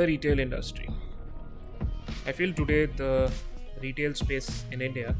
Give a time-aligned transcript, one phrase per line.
[0.00, 0.88] the retail industry.
[2.26, 3.30] I feel today the
[3.82, 5.14] retail space in India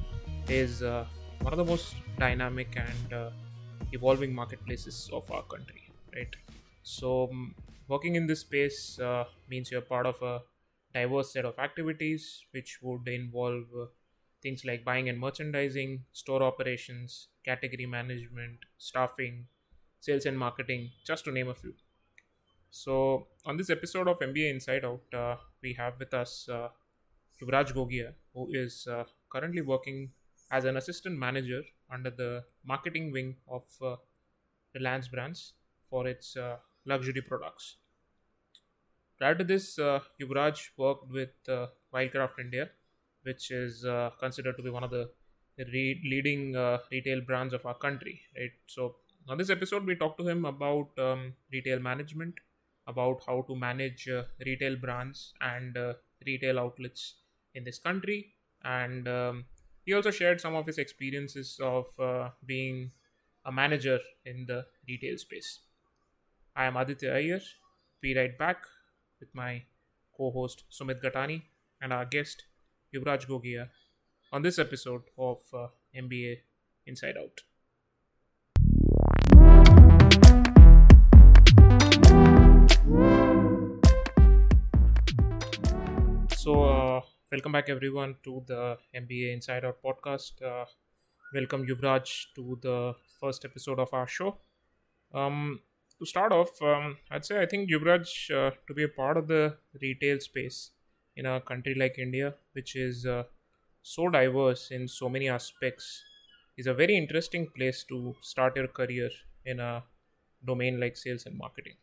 [0.48, 1.04] is uh,
[1.42, 3.30] one of the most dynamic and uh,
[3.92, 5.82] evolving marketplaces of our country,
[6.14, 6.34] right?
[6.82, 7.54] So, um,
[7.88, 10.40] working in this space uh, means you're part of a
[10.94, 13.86] diverse set of activities which would involve uh,
[14.42, 19.46] things like buying and merchandising, store operations, category management, staffing,
[20.00, 21.74] sales and marketing, just to name a few.
[22.70, 26.68] So, on this episode of MBA Inside Out, uh, we have with us uh,
[27.42, 30.10] Yuvraj Gogia, who is uh, currently working
[30.52, 31.62] as an assistant manager
[31.92, 33.96] under the marketing wing of uh,
[34.74, 35.54] Reliance Brands
[35.88, 36.56] for its uh,
[36.86, 37.76] luxury products.
[39.18, 42.70] Prior to this, uh, Yuvraj worked with uh, Wildcraft India,
[43.24, 45.10] which is uh, considered to be one of the
[45.58, 46.52] re- leading
[46.92, 48.20] retail brands of our country.
[48.38, 48.52] Right.
[48.66, 48.94] So
[49.28, 52.34] on this episode, we talked to him about um, retail management,
[52.90, 55.94] about how to manage uh, retail brands and uh,
[56.26, 57.14] retail outlets
[57.54, 59.44] in this country, and um,
[59.84, 62.90] he also shared some of his experiences of uh, being
[63.44, 65.60] a manager in the retail space.
[66.54, 67.40] I am Aditya Iyer.
[68.00, 68.64] Be right back
[69.20, 69.62] with my
[70.16, 71.42] co-host Sumit Gatani
[71.80, 72.44] and our guest
[72.94, 73.68] Yuvraj Gogia
[74.32, 76.38] on this episode of uh, MBA
[76.86, 77.42] Inside Out.
[87.32, 90.42] Welcome back everyone to the MBA Inside Out podcast.
[90.44, 90.64] Uh,
[91.32, 94.36] welcome Yuvraj to the first episode of our show.
[95.14, 95.60] Um,
[96.00, 99.28] to start off, um, I'd say I think Yuvraj uh, to be a part of
[99.28, 100.70] the retail space
[101.14, 103.22] in a country like India, which is uh,
[103.80, 106.02] so diverse in so many aspects,
[106.58, 109.08] is a very interesting place to start your career
[109.46, 109.84] in a
[110.44, 111.74] domain like sales and marketing.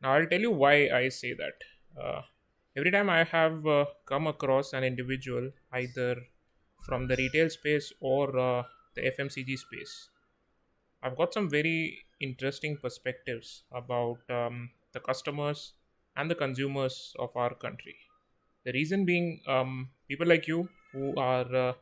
[0.00, 2.22] Now, I'll tell you why I say that.
[2.78, 6.14] Every time I have uh, come across an individual, either
[6.86, 8.62] from the retail space or uh,
[8.94, 10.10] the FMCG space,
[11.02, 15.72] I've got some very interesting perspectives about um, the customers
[16.14, 17.96] and the consumers of our country.
[18.64, 21.72] The reason being, um, people like you who are uh,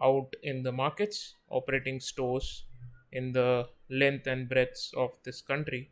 [0.00, 2.62] out in the markets, operating stores
[3.10, 5.90] in the length and breadth of this country,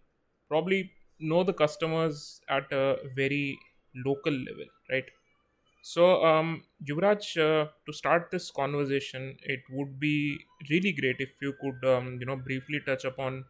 [0.49, 3.59] probably know the customers at a very
[4.05, 5.05] local level, right?
[5.83, 10.39] So, um, Yuvraj, uh, to start this conversation, it would be
[10.71, 13.45] really great if you could, um, you know, briefly touch upon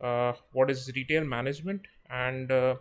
[0.00, 2.76] uh, what is retail management and uh,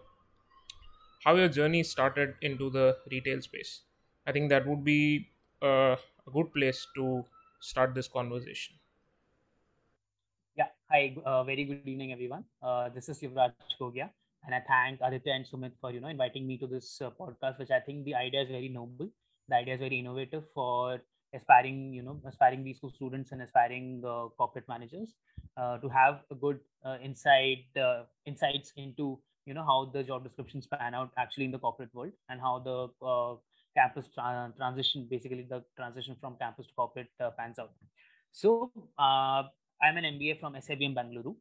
[1.23, 3.81] how your journey started into the retail space.
[4.27, 5.29] I think that would be
[5.61, 5.95] uh,
[6.27, 7.25] a good place to
[7.59, 8.75] start this conversation.
[10.55, 10.67] Yeah.
[10.91, 11.15] Hi.
[11.25, 12.43] Uh, very good evening, everyone.
[12.61, 14.09] Uh, this is Yuvraj Gogia,
[14.45, 17.59] and I thank Aditya and Sumit for you know inviting me to this uh, podcast,
[17.59, 19.09] which I think the idea is very noble.
[19.47, 21.01] The idea is very innovative for
[21.33, 25.13] aspiring you know aspiring these school students and aspiring uh, corporate managers
[25.57, 30.23] uh, to have a good uh, insight uh, insights into you know how the job
[30.23, 33.35] descriptions pan out actually in the corporate world and how the uh,
[33.77, 37.71] campus tra- transition basically the transition from campus to corporate pans out
[38.31, 41.35] so i'm an mba from sabm bangalore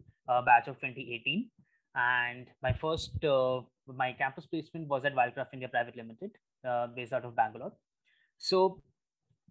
[0.47, 1.51] batch of 2018
[1.95, 6.31] and my first uh, my campus placement was at wildcraft india private limited
[6.65, 7.73] uh, based out of bangalore
[8.39, 8.81] so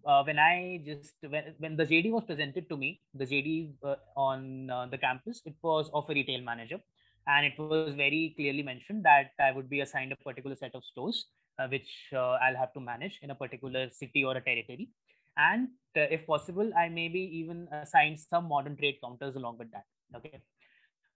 [0.06, 3.96] uh, when I just when, when the JD was presented to me, the JD uh,
[4.16, 6.78] on uh, the campus, it was of a retail manager,
[7.26, 10.84] and it was very clearly mentioned that I would be assigned a particular set of
[10.84, 11.26] stores,
[11.58, 14.88] uh, which I'll have to manage in a particular city or a territory,
[15.36, 19.84] and if possible, I may be even assigned some modern trade counters along with that.
[20.16, 20.40] Okay.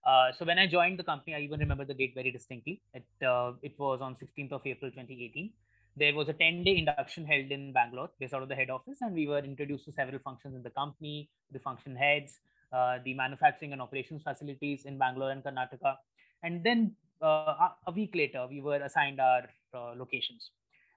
[0.05, 2.81] Uh, so when I joined the company, I even remember the date very distinctly.
[2.93, 5.51] It uh, it was on 16th of April 2018
[5.97, 8.97] there was a 10 day induction held in Bangalore, based out of the head office,
[9.01, 12.39] and we were introduced to several functions in the company, the function heads,
[12.73, 15.95] uh, the manufacturing and operations facilities in Bangalore and Karnataka.
[16.43, 19.43] And then uh, a week later, we were assigned our
[19.73, 20.51] uh, locations.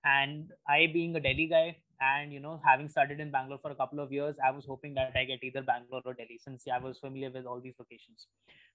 [0.04, 3.74] And I, being a Delhi guy, and you know, having studied in Bangalore for a
[3.74, 6.78] couple of years, I was hoping that I get either Bangalore or Delhi, since I
[6.78, 8.26] was familiar with all these locations.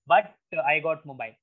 [0.07, 1.35] But uh, I got Mumbai.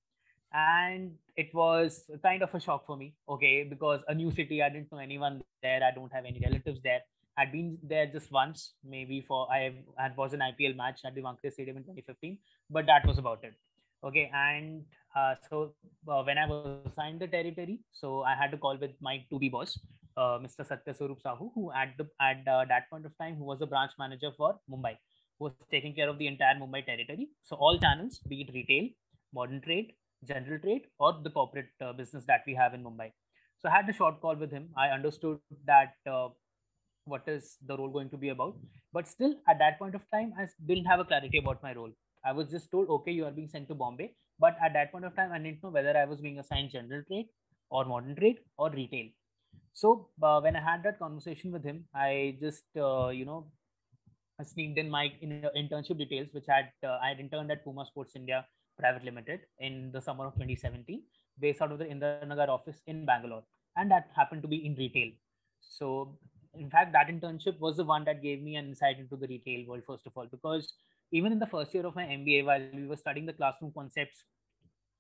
[0.53, 3.63] And it was kind of a shock for me okay?
[3.63, 5.81] Because a new city i didn't know anyone there.
[5.85, 7.01] I don't have any relatives there.
[7.39, 11.23] I'd been there just once maybe for i had was an ipl match at the
[11.23, 12.37] Wankhede stadium in 2015
[12.69, 13.55] but that was about it
[14.05, 14.31] okay?
[14.35, 14.85] And
[15.17, 15.75] uh, so
[16.09, 19.39] uh, when i was assigned the territory so i had to call with my to
[19.39, 19.79] be boss
[20.17, 23.59] uh, mr satya sahu who at the at uh, that point of time who was
[23.59, 24.95] the branch manager for mumbai
[25.41, 28.89] was taking care of the entire mumbai territory so all channels be it retail
[29.39, 29.93] modern trade
[30.27, 33.13] general trade or the corporate uh, business that we have in Mumbai.
[33.59, 34.69] So I had a short call with him.
[34.77, 36.29] I understood that uh,
[37.05, 38.57] what is the role going to be about,
[38.93, 41.91] but still at that point of time, I didn't have a clarity about my role.
[42.25, 45.05] I was just told, okay, you are being sent to Bombay, but at that point
[45.05, 47.29] of time, I didn't know whether I was being assigned general trade
[47.71, 49.07] or modern trade or retail.
[49.73, 53.47] So uh, when I had that conversation with him, I just uh, you know
[54.45, 58.17] sneaked in my in, internship details, which had uh, I had interned at Puma Sports
[58.17, 58.47] India
[58.79, 61.03] Private Limited in the summer of 2017,
[61.39, 63.43] based out of the Indiranagar office in Bangalore,
[63.77, 65.11] and that happened to be in retail.
[65.61, 66.19] So
[66.55, 69.67] in fact, that internship was the one that gave me an insight into the retail
[69.67, 70.73] world first of all, because
[71.13, 74.25] even in the first year of my MBA, while we were studying the classroom concepts,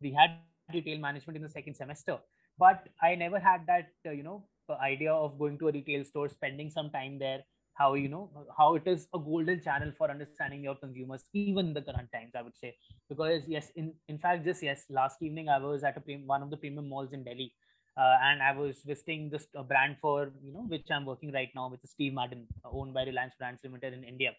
[0.00, 0.38] we had
[0.72, 2.19] retail management in the second semester,
[2.58, 4.44] but I never had that uh, you know
[4.81, 7.40] idea of going to a retail store, spending some time there,
[7.75, 11.82] how you know how it is a golden channel for understanding your consumers even the
[11.82, 12.75] current times i would say.
[13.08, 16.50] Because yes in in fact just yes last evening i was at a one of
[16.50, 17.52] the premium malls in delhi
[17.96, 21.50] uh, and i was visiting this uh, brand for you know which i'm working right
[21.55, 24.32] now with steve madden owned by reliance brands limited in india.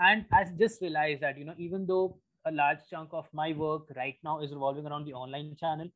[0.00, 3.84] And i just realized that you know even though a large chunk of my work
[3.96, 5.88] right now is revolving around the online channel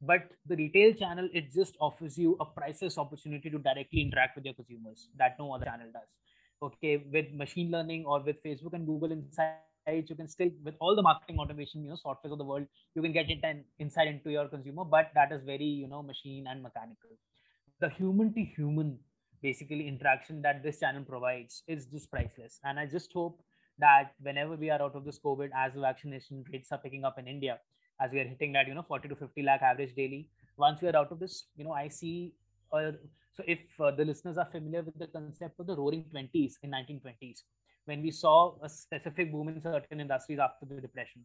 [0.00, 4.44] but the retail channel it just offers you a priceless opportunity to directly interact with
[4.44, 6.08] your consumers that no other channel does
[6.66, 10.96] okay with machine learning or with facebook and google insights you can still with all
[10.96, 14.08] the marketing automation you know softwares of the world you can get it an insight
[14.08, 17.10] into your consumer but that is very you know machine and mechanical.
[17.80, 18.98] The human to human
[19.42, 22.60] basically interaction that this channel provides is just priceless.
[22.64, 23.42] And i just hope
[23.78, 27.18] that whenever we are out of this covid as the vaccination rates are picking up
[27.18, 27.58] in india
[28.00, 30.88] as we are hitting that you know 40 to 50 lakh average daily once we
[30.88, 32.34] are out of this you know i see
[32.72, 32.92] a
[33.36, 36.70] so if uh, the listeners are familiar with the concept of the roaring 20s in
[36.70, 37.44] 1920s,
[37.86, 41.24] when we saw a specific boom in certain industries after the depression.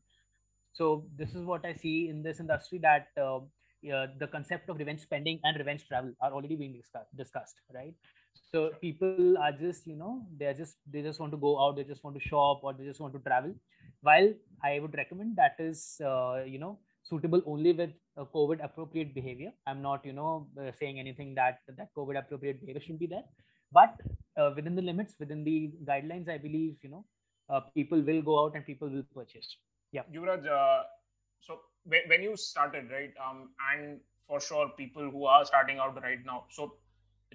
[0.73, 3.39] So this is what I see in this industry that uh,
[3.83, 7.93] the concept of revenge spending and revenge travel are already being discussed, discussed, right?
[8.51, 11.75] So people are just, you know, they are just they just want to go out,
[11.75, 13.53] they just want to shop, or they just want to travel.
[14.01, 14.33] While
[14.63, 16.79] I would recommend that is, uh, you know,
[17.09, 19.51] suitable only with COVID appropriate behavior.
[19.67, 23.23] I'm not, you know, uh, saying anything that that COVID appropriate behavior should be there,
[23.71, 23.95] but
[24.37, 27.05] uh, within the limits, within the guidelines, I believe, you know,
[27.49, 29.57] uh, people will go out and people will purchase.
[29.91, 30.03] Yeah.
[30.13, 30.83] Yuvraj, uh,
[31.39, 36.19] so when you started, right, um, and for sure, people who are starting out right
[36.25, 36.73] now, so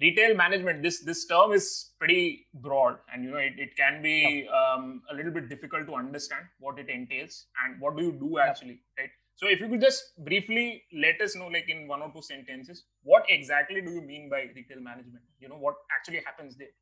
[0.01, 4.47] retail management this this term is pretty broad and you know it, it can be
[4.49, 8.37] um, a little bit difficult to understand what it entails and what do you do
[8.37, 12.11] actually right so if you could just briefly let us know, like in one or
[12.13, 15.23] two sentences, what exactly do you mean by retail management?
[15.39, 16.73] You know, what actually happens there?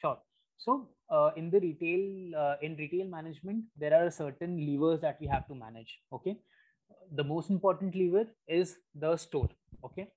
[0.00, 0.18] Sure.
[0.58, 5.26] So uh, in the retail, uh, in retail management, there are certain levers that we
[5.26, 6.00] have to manage.
[6.12, 6.36] Okay.
[7.14, 9.48] The most important lever is the store.
[9.82, 10.08] Okay.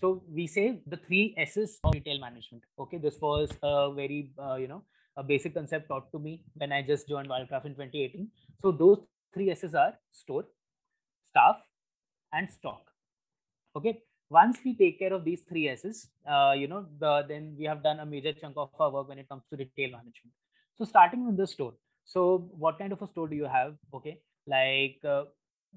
[0.00, 2.64] So we say the three S's of retail management.
[2.78, 2.98] Okay.
[2.98, 4.82] This was a very, uh, you know,
[5.16, 8.28] a basic concept taught to me when I just joined Wildcraft in 2018.
[8.60, 8.98] So those
[9.34, 10.44] three S's are store,
[11.28, 11.56] staff,
[12.32, 12.90] and stock.
[13.76, 14.00] Okay.
[14.30, 17.82] Once we take care of these three S's, uh, you know, the, then we have
[17.82, 20.32] done a major chunk of our work when it comes to retail management.
[20.76, 21.74] So starting with the store.
[22.04, 23.74] So what kind of a store do you have?
[23.92, 24.18] Okay.
[24.46, 25.24] Like uh,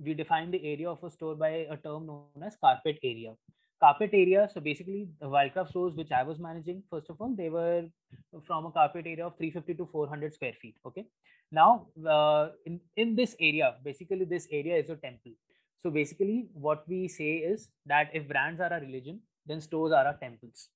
[0.02, 3.34] we define the area of a store by a term known as carpet area
[3.80, 4.50] carpet area.
[4.54, 7.86] So basically, the wildcraft stores which I was managing, first of all, they were
[8.46, 10.76] from a carpet area of 350 to 400 square feet.
[10.86, 11.06] Okay.
[11.52, 15.34] Now, uh, in in this area, basically, this area is a temple.
[15.80, 20.06] So basically, what we say is that if brands are a religion, then stores are
[20.06, 20.70] our temples.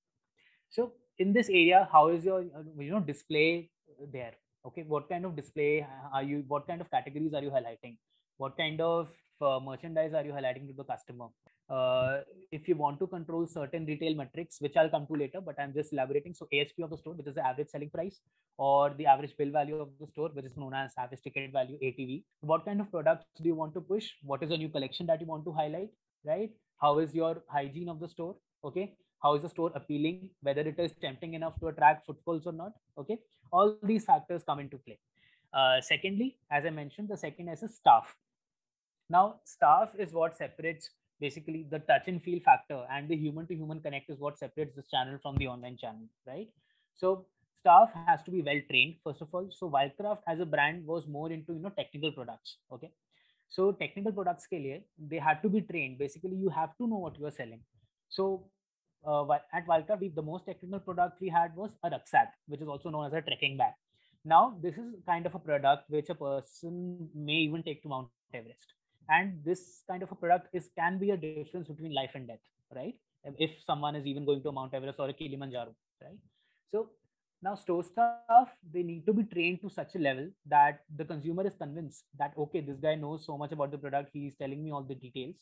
[0.70, 3.70] So in this area, how is your you know display
[4.14, 4.34] there?
[4.66, 6.44] Okay, what kind of display are you?
[6.48, 7.98] What kind of categories are you highlighting?
[8.38, 9.10] What kind of
[9.42, 11.28] uh, merchandise are you highlighting to the customer?
[11.72, 12.22] uh,
[12.52, 15.74] if you want to control certain retail metrics, which I'll come to later, but I'm
[15.74, 16.34] just elaborating.
[16.34, 18.20] So ASP of the store, which is the average selling price,
[18.58, 21.78] or the average bill value of the store, which is known as average ticket value
[21.82, 22.24] ATV.
[22.42, 24.10] What kind of products do you want to push?
[24.24, 25.90] What is a new collection that you want to highlight?
[26.26, 26.52] Right?
[26.82, 28.36] How is your hygiene of the store?
[28.66, 28.94] Okay.
[29.24, 30.30] How is the store appealing?
[30.42, 32.74] Whether it is tempting enough to attract footfalls or not?
[32.98, 33.20] Okay.
[33.54, 35.00] All these factors come into play.
[35.54, 38.16] Uh, secondly, as I mentioned, the second is staff.
[39.12, 40.90] Now, staff is what separates
[41.20, 44.74] basically the touch and feel factor and the human to human connect is what separates
[44.76, 46.48] this channel from the online channel right?
[46.96, 47.26] So
[47.60, 49.50] staff has to be well trained first of all.
[49.52, 52.92] So wildcraft as a brand was more into you know technical products okay?
[53.50, 54.82] So technical products ke liye,
[55.14, 56.00] they had to be trained.
[56.00, 57.62] Basically you have to know what you are selling.
[58.10, 58.46] So
[59.06, 62.90] uh, at wildcraft the most technical product we had was a rucksack which is also
[62.90, 63.74] known as a trekking bag.
[64.24, 68.08] Now this is kind of a product which a person may even take to mount
[68.34, 72.28] everest and this kind of a product is can be a difference between life and
[72.28, 72.40] death
[72.76, 72.96] right?
[73.38, 76.18] If someone is even going to Mount Everest or a Kilimanjaro, right?
[76.72, 76.90] So
[77.44, 81.46] now store staff they need to be trained to such a level that the consumer
[81.46, 84.64] is convinced that okay, this guy knows so much about the product, he is telling
[84.64, 85.36] me all the details,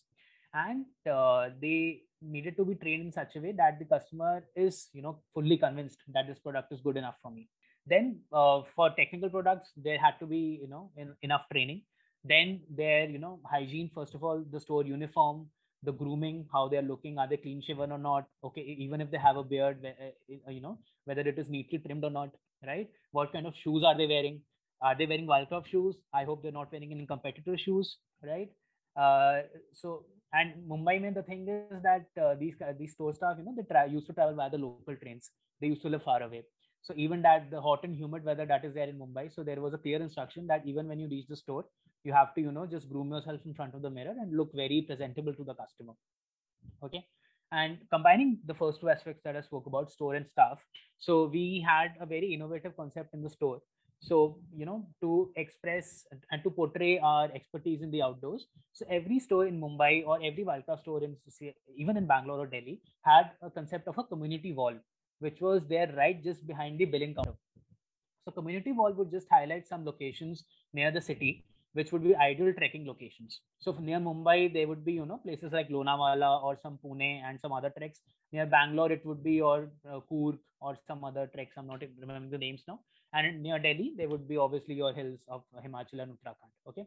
[0.53, 4.89] and uh, they needed to be trained in such a way that the customer is
[4.93, 7.47] you know fully convinced that this product is good enough for me
[7.85, 11.81] then uh, for technical products there had to be you know in, enough training
[12.23, 15.47] then their you know hygiene first of all the store uniform
[15.83, 18.27] the grooming how they're looking are they clean shaven or not?
[18.43, 22.03] Okay even if they have a beard uh, you know whether it is neatly trimmed
[22.03, 22.29] or not
[22.67, 22.89] right?
[23.11, 24.41] What kind of shoes are they wearing?
[24.81, 26.01] Are they wearing wildcraft shoes?
[26.13, 28.49] I hope they're not wearing any competitor shoes right?
[28.95, 29.41] Uh,
[29.73, 33.53] so and mumbai mein the thing is that uh, these these store staff you know
[33.55, 35.31] they tra- used to travel by the local trains.
[35.61, 36.43] They used to live far away.
[36.81, 39.61] So even that the hot and humid weather that is there in Mumbai, so there
[39.61, 41.65] was a clear instruction that even when you reach the store,
[42.03, 44.51] you have to you know just groom yourself in front of the mirror and look
[44.53, 45.93] very presentable to the customer.
[46.83, 47.05] Okay.
[47.51, 50.59] And combining the first two aspects that I spoke about, store and staff.
[50.99, 53.61] So we had a very innovative concept in the store.
[54.01, 58.47] So, you know, to express and to portray our expertise in the outdoors.
[58.71, 61.17] So every store in Mumbai or every Wildcraft store in
[61.75, 64.73] even in Bangalore or Delhi had a concept of a community wall
[65.19, 67.35] which was there right just behind the billing counter.
[68.23, 72.53] So community wall would just highlight some locations near the city, which would be ideal
[72.57, 73.41] trekking locations.
[73.59, 77.39] So near Mumbai, there would be, you know, places like Lonavala or some Pune and
[77.39, 78.01] some other treks.
[78.31, 79.99] Near Bangalore, it would be or uh,
[80.61, 81.53] or some other treks.
[81.57, 82.79] I'm not remembering the names now.
[83.13, 86.53] And near Delhi, there would be obviously your hills of Himachal and Uttarakhand.
[86.67, 86.85] Okay.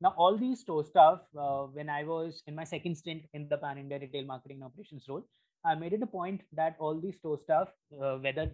[0.00, 3.56] Now, all these store stuff, uh, when I was in my second stint in the
[3.56, 5.24] Pan India retail marketing operations role,
[5.64, 7.68] I made it a point that all these store staff,
[8.00, 8.50] uh, whether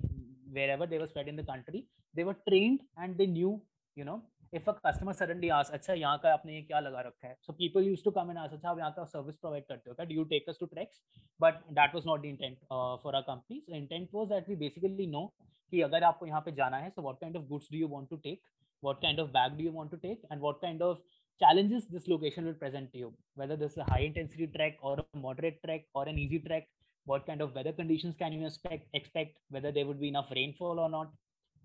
[0.53, 3.61] wherever they were spread in the country, they were trained and they knew,
[3.97, 7.29] you know, if a customer suddenly आस अच्छा यहाँ का आपने ये क्या लगा रखा
[7.29, 7.37] है?
[7.43, 10.05] So people used to come and आस अच्छा आप यहाँ का सर्विस प्रोवाइड करते हो
[10.15, 11.01] do take us to tracks
[11.41, 12.59] but that was not the intent
[13.03, 15.27] for our company so intent was that we basically know
[15.73, 18.11] कि अगर आपको यहाँ पे जाना है so what kind of goods do you want
[18.11, 18.43] to take
[18.83, 20.99] what kind of bag do you want to take and what kind of
[21.41, 26.09] challenges this location will present you whether this high intensity track or moderate track or
[26.09, 26.69] an easy track
[27.07, 29.39] what kind of weather conditions can you expect expect?
[29.51, 30.89] Whether there would be enough rainfall or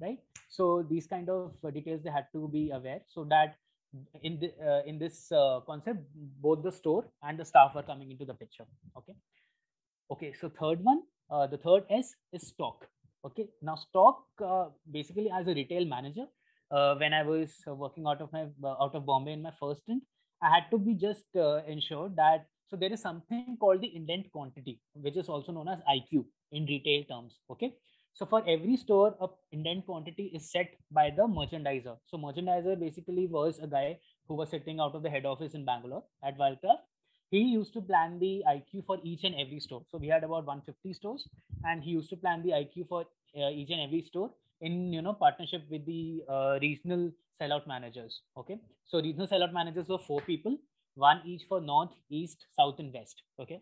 [0.02, 3.56] right so these kind of details they had to be aware so that
[4.24, 6.00] in the uh, in this uh, concept
[6.46, 8.66] both the store and the staff are coming into the picture
[8.98, 9.16] okay
[10.12, 12.88] okay so third one uh, the third s is stock
[13.26, 16.26] okay now stock uh, basically as a retail manager
[16.72, 19.82] uh, when i was working out of my uh, out of bombay in my first
[19.84, 20.04] stint
[20.42, 24.80] i had to be just ensured that so there is something called the indent quantity,
[24.94, 27.40] which is also known as IQ in retail terms.
[27.50, 27.74] Okay.
[28.16, 31.98] So for every store, a indent quantity is set by the merchandiser.
[32.08, 35.66] So merchandiser basically was a guy who was sitting out of the head office in
[35.66, 36.84] Bangalore at Wildcraft.
[37.30, 39.84] He used to plan the IQ for each and every store.
[39.92, 41.28] So we had about 150 stores,
[41.64, 43.02] and he used to plan the IQ for
[43.38, 44.32] uh, each and every store
[44.62, 48.22] in you know partnership with the uh, regional sellout managers.
[48.38, 50.58] Okay, so regional sellout managers were four people
[50.96, 53.22] one each for north, east, south, and west.
[53.40, 53.62] Okay.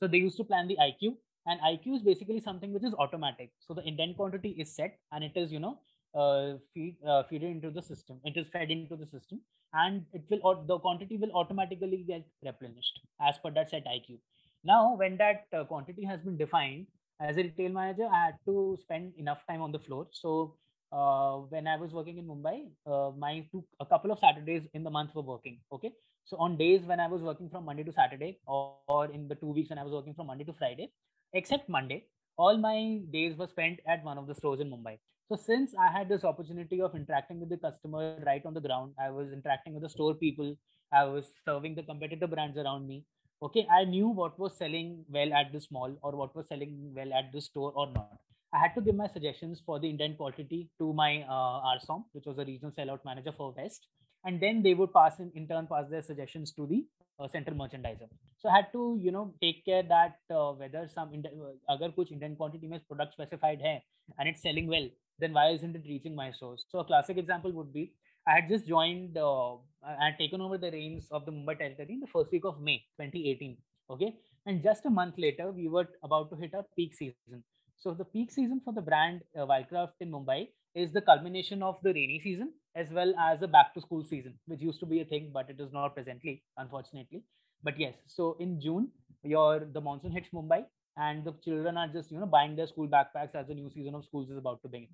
[0.00, 3.50] So they used to plan the IQ, and IQ is basically something which is automatic.
[3.60, 5.78] So the indent quantity is set, and it is you know
[6.14, 8.20] uh, feed uh, feed into the system.
[8.24, 9.40] It is fed into the system,
[9.72, 14.18] and it will or the quantity will automatically get replenished as per that set IQ.
[14.64, 16.86] Now, when that uh, quantity has been defined,
[17.20, 20.08] as a retail manager, I had to spend enough time on the floor.
[20.10, 20.56] So
[20.92, 24.82] uh, when I was working in Mumbai, uh, my two a couple of Saturdays in
[24.82, 25.60] the month were working.
[25.72, 25.92] Okay,
[26.24, 29.34] so on days when I was working from Monday to Saturday, or, or in the
[29.34, 30.92] two weeks when I was working from Monday to Friday,
[31.32, 32.06] except Monday,
[32.36, 34.98] all my days were spent at one of the stores in Mumbai.
[35.28, 38.92] So since I had this opportunity of interacting with the customer right on the ground,
[39.00, 40.56] I was interacting with the store people,
[40.92, 43.04] I was serving the competitor brands around me.
[43.42, 47.12] Okay, I knew what was selling well at this mall or what was selling well
[47.12, 48.18] at the store or not.
[48.54, 52.24] I had to give my suggestions for the indent quantity to my uh, RSOM, which
[52.24, 53.88] was a regional sellout manager for West,
[54.24, 56.86] and then they would pass in, in turn pass their suggestions to the
[57.18, 58.08] uh, central merchandiser.
[58.38, 62.10] So I had to you know take care that uh, whether some uh, agar kuch
[62.10, 63.82] indent quantity mein product specified hai
[64.18, 66.64] and it's selling well, then why isn't it reaching my stores?
[66.68, 67.92] So a classic example would be
[68.28, 69.54] I had just joined, uh,
[69.84, 72.60] I had taken over the reins of the Mumbai territory in the first week of
[72.60, 73.56] May 2018.
[73.88, 77.44] Okay, and just a month later, we were about to hit our peak season.
[77.76, 81.78] So the peak season for the brand uh, Wildcraft in Mumbai is the culmination of
[81.82, 85.00] the rainy season as well as the back to school season, which used to be
[85.00, 87.22] a thing, but it is not presently, unfortunately.
[87.64, 88.88] But yes, so in June,
[89.22, 90.64] your the monsoon hits Mumbai,
[90.98, 93.94] and the children are just you know buying their school backpacks as the new season
[93.94, 94.88] of schools is about to begin.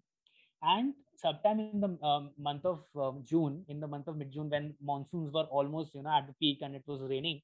[0.63, 4.49] And sometime in the um, month of um, June, in the month of mid June,
[4.49, 7.43] when monsoons were almost you know at the peak and it was raining,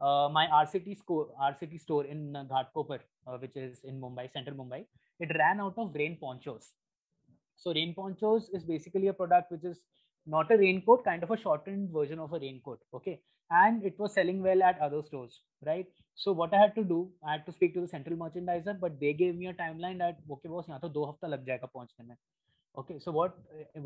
[0.00, 4.32] uh, my R City store, R City store in Ghatkopar, uh, which is in Mumbai,
[4.32, 4.86] central Mumbai,
[5.20, 6.72] it ran out of rain ponchos.
[7.55, 9.83] So rain ponchos is basically a product which is
[10.25, 12.79] not a raincoat, kind of a shortened version of a raincoat.
[12.93, 15.87] Okay, and it was selling well at other stores, right?
[16.15, 18.99] So what I had to do, I had to speak to the central merchandiser, but
[18.99, 22.07] they gave me a timeline that okay, boss, यहाँ तो दो हफ्ता लग जाएगा पहुंचने
[22.07, 22.15] में.
[22.77, 23.37] Okay, so what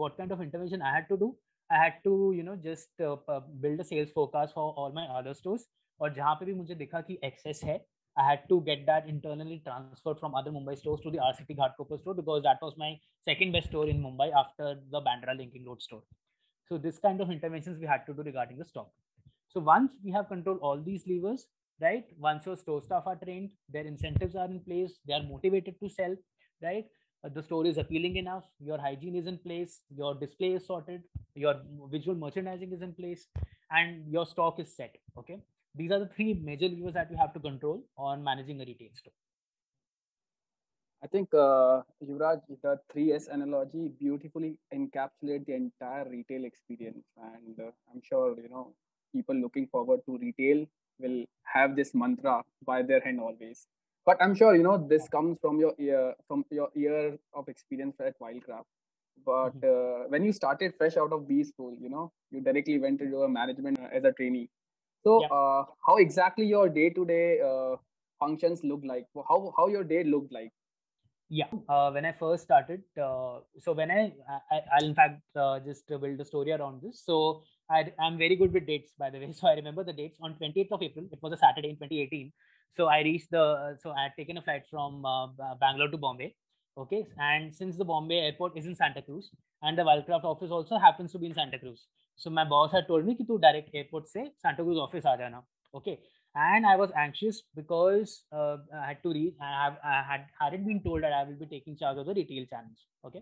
[0.03, 1.35] what kind of intervention I had to do?
[1.71, 5.33] I had to you know just uh, build a sales forecast for all my other
[5.33, 5.67] stores
[6.01, 7.77] और जहाँ पे भी मुझे दिखा कि excess है,
[8.16, 11.54] I had to get that internally transferred from other Mumbai stores to the R City
[11.54, 15.64] Ghatkopar store because that was my second best store in Mumbai after the Bandra Linking
[15.66, 16.02] Road store.
[16.68, 18.90] So this kind of interventions we had to do regarding the stock.
[19.48, 21.46] So once we have controlled all these levers,
[21.80, 22.04] right?
[22.18, 25.88] Once your store staff are trained, their incentives are in place, they are motivated to
[25.88, 26.14] sell,
[26.62, 26.86] right?
[27.24, 31.02] Uh, the store is appealing enough, your hygiene is in place, your display is sorted,
[31.34, 31.56] your
[31.90, 33.26] visual merchandising is in place,
[33.70, 34.96] and your stock is set.
[35.18, 35.40] Okay.
[35.74, 38.88] These are the three major levers that we have to control on managing a retail
[38.94, 39.12] store.
[41.02, 47.04] I think uh, Yuvraj, the 3S analogy beautifully encapsulates the entire retail experience.
[47.16, 48.74] And uh, I'm sure, you know,
[49.14, 50.66] people looking forward to retail
[50.98, 53.66] will have this mantra by their hand always.
[54.04, 57.96] But I'm sure, you know, this comes from your ear, from your year of experience
[58.00, 58.64] at Wildcraft.
[59.24, 60.04] But mm-hmm.
[60.04, 63.22] uh, when you started fresh out of B school, you know, you directly went into
[63.22, 64.50] a management uh, as a trainee.
[65.04, 65.28] So, yeah.
[65.28, 67.76] Uh, how exactly your day-to-day uh,
[68.18, 69.06] functions look like?
[69.28, 70.52] How how your day looked like?
[71.30, 71.50] yeah.
[71.68, 74.12] Uh, when i first started uh, so when i,
[74.50, 77.02] I will in fact uh, just build a story around this.
[77.04, 79.32] So I, i'm very good with dates by the way.
[79.40, 80.18] So i remember the dates.
[80.20, 82.32] On 28th of april it was a saturday in 2018
[82.70, 85.28] so i reached the so i had taken a flight from uh,
[85.60, 86.34] bangalore to bombay
[86.76, 87.06] okay?
[87.18, 89.30] And since the bombay airport is in santa cruz
[89.62, 92.87] and the wildcraft office also happens to be in santa cruz so my boss had
[92.87, 95.41] told me ki tu direct airport se santa cruz office aa jana
[95.79, 95.95] okay
[96.43, 99.35] and I was anxious because uh, I had to read.
[99.41, 102.13] I have I had hadn't been told that I will be taking charge of the
[102.13, 102.81] retail channels.
[103.05, 103.21] Okay,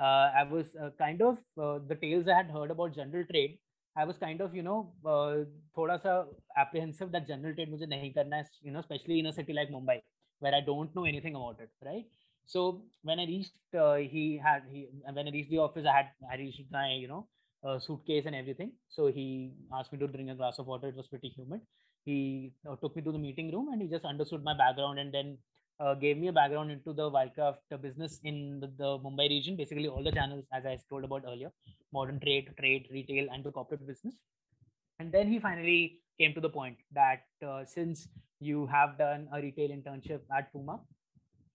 [0.00, 3.58] uh, I was uh, kind of uh, the tales I had heard about general trade.
[3.96, 5.44] I was kind of you know uh,
[5.76, 6.24] thoda sa
[6.64, 9.70] apprehensive that general trade मुझे नहीं करना है, you know, especially in a city like
[9.76, 10.00] Mumbai
[10.40, 12.06] where I don't know anything about it, right?
[12.46, 16.10] So when I reached, uh, he had he when I reached the office, I had
[16.30, 17.26] I reached my you know
[17.63, 18.71] uh, suitcase and everything.
[18.89, 20.87] So he asked me to drink a glass of water.
[20.87, 21.61] It was pretty humid
[22.05, 25.13] he uh, took me to the meeting room and he just understood my background and
[25.13, 25.37] then
[25.79, 29.87] uh, gave me a background into the wildcraft business in the, the, Mumbai region, basically
[29.87, 31.51] all the channels, as I told about earlier,
[31.91, 34.15] modern trade, trade, retail, and the corporate business.
[34.99, 38.07] And then he finally came to the point that uh, since
[38.39, 40.79] you have done a retail internship at Puma,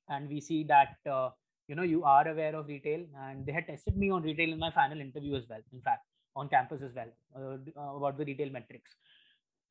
[0.09, 1.31] and we see that uh,
[1.69, 4.59] you know you are aware of retail, and they had tested me on retail in
[4.59, 5.61] my final interview as well.
[5.73, 8.91] In fact, on campus as well uh, about the retail metrics.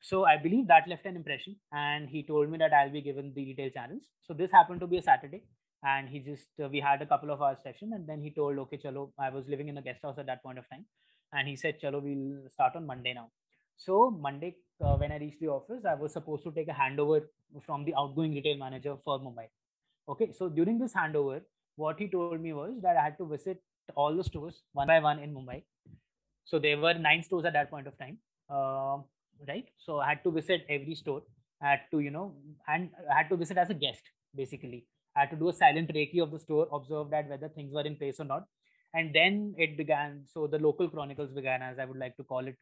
[0.00, 3.32] So I believe that left an impression, and he told me that I'll be given
[3.34, 4.02] the retail channels.
[4.22, 5.42] So this happened to be a Saturday,
[5.82, 8.58] and he just uh, we had a couple of hours session, and then he told,
[8.58, 9.10] okay, chalo.
[9.18, 10.84] I was living in a guest house at that point of time,
[11.32, 13.30] and he said, chalo, we'll start on Monday now.
[13.78, 17.22] So Monday, uh, when I reached the office, I was supposed to take a handover
[17.64, 19.48] from the outgoing retail manager for Mumbai.
[20.08, 21.40] Okay, so during this handover,
[21.76, 23.62] what he told me was that I had to visit
[23.94, 25.62] all the stores one by one in Mumbai.
[26.44, 28.18] So there were nine stores at that point of time.
[28.48, 28.98] Uh,
[29.48, 29.68] right?
[29.78, 31.22] So I had to visit every store.
[31.62, 32.34] I had to, you know,
[32.68, 34.02] and I had to visit as a guest,
[34.34, 34.86] basically.
[35.16, 37.82] I had to do a silent recce of the store, observe that whether things were
[37.86, 38.44] in place or not.
[38.94, 40.22] And then it began.
[40.32, 42.56] So the local chronicles began, as I would like to call it.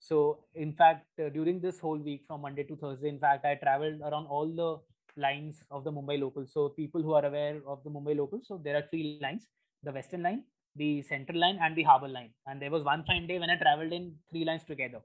[0.00, 3.54] So, in fact, uh, during this whole week from Monday to Thursday, in fact, I
[3.54, 4.78] traveled around all the
[5.16, 6.46] lines of the Mumbai local.
[6.46, 9.48] So, people who are aware of the Mumbai local, so there are three lines
[9.82, 10.44] the Western line,
[10.76, 12.30] the Central line, and the Harbour line.
[12.46, 15.00] And there was one fine day when I traveled in three lines together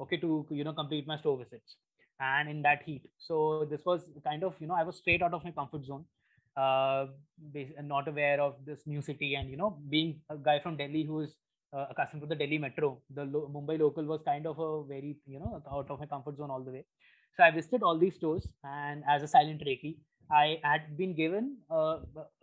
[0.00, 1.76] okay to you know complete my store visits
[2.20, 5.34] and in that heat so this was kind of you know i was straight out
[5.34, 6.04] of my comfort zone
[6.56, 7.06] uh
[7.82, 11.36] not aware of this new city and you know being a guy from delhi who's
[11.76, 15.16] uh, accustomed to the delhi metro the lo- mumbai local was kind of a very
[15.26, 16.84] you know out of my comfort zone all the way
[17.36, 19.96] so i visited all these stores and as a silent recce
[20.30, 21.98] i had been given uh,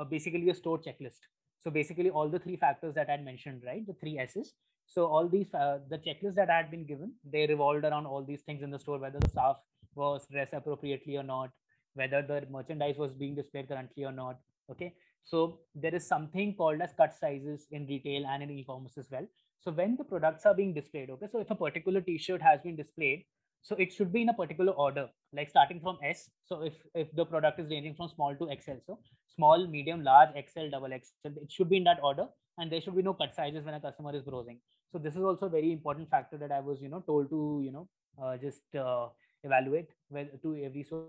[0.09, 3.85] basically a store checklist so basically all the three factors that i had mentioned right
[3.87, 4.53] the three s's
[4.87, 8.23] so all these uh, the checklist that I had been given, they revolved around all
[8.23, 9.57] these things in the store, whether the staff
[9.95, 11.51] was dressed appropriately or not,
[11.95, 14.39] whether the merchandise was being displayed currently or not.
[14.69, 14.93] Okay.
[15.23, 19.25] So there is something called as cut sizes in retail and in e-commerce as well.
[19.61, 22.75] So when the products are being displayed, okay, so if a particular t-shirt has been
[22.75, 23.23] displayed,
[23.63, 26.29] so it should be in a particular order, like starting from S.
[26.45, 28.99] So if if the product is ranging from small to XL, so
[29.35, 32.95] small, medium, large, XL, double XL, it should be in that order, and there should
[32.95, 34.59] be no cut sizes when a customer is browsing
[34.91, 37.61] so this is also a very important factor that i was you know told to
[37.65, 37.87] you know
[38.21, 39.07] uh, just uh,
[39.43, 41.07] evaluate well to every store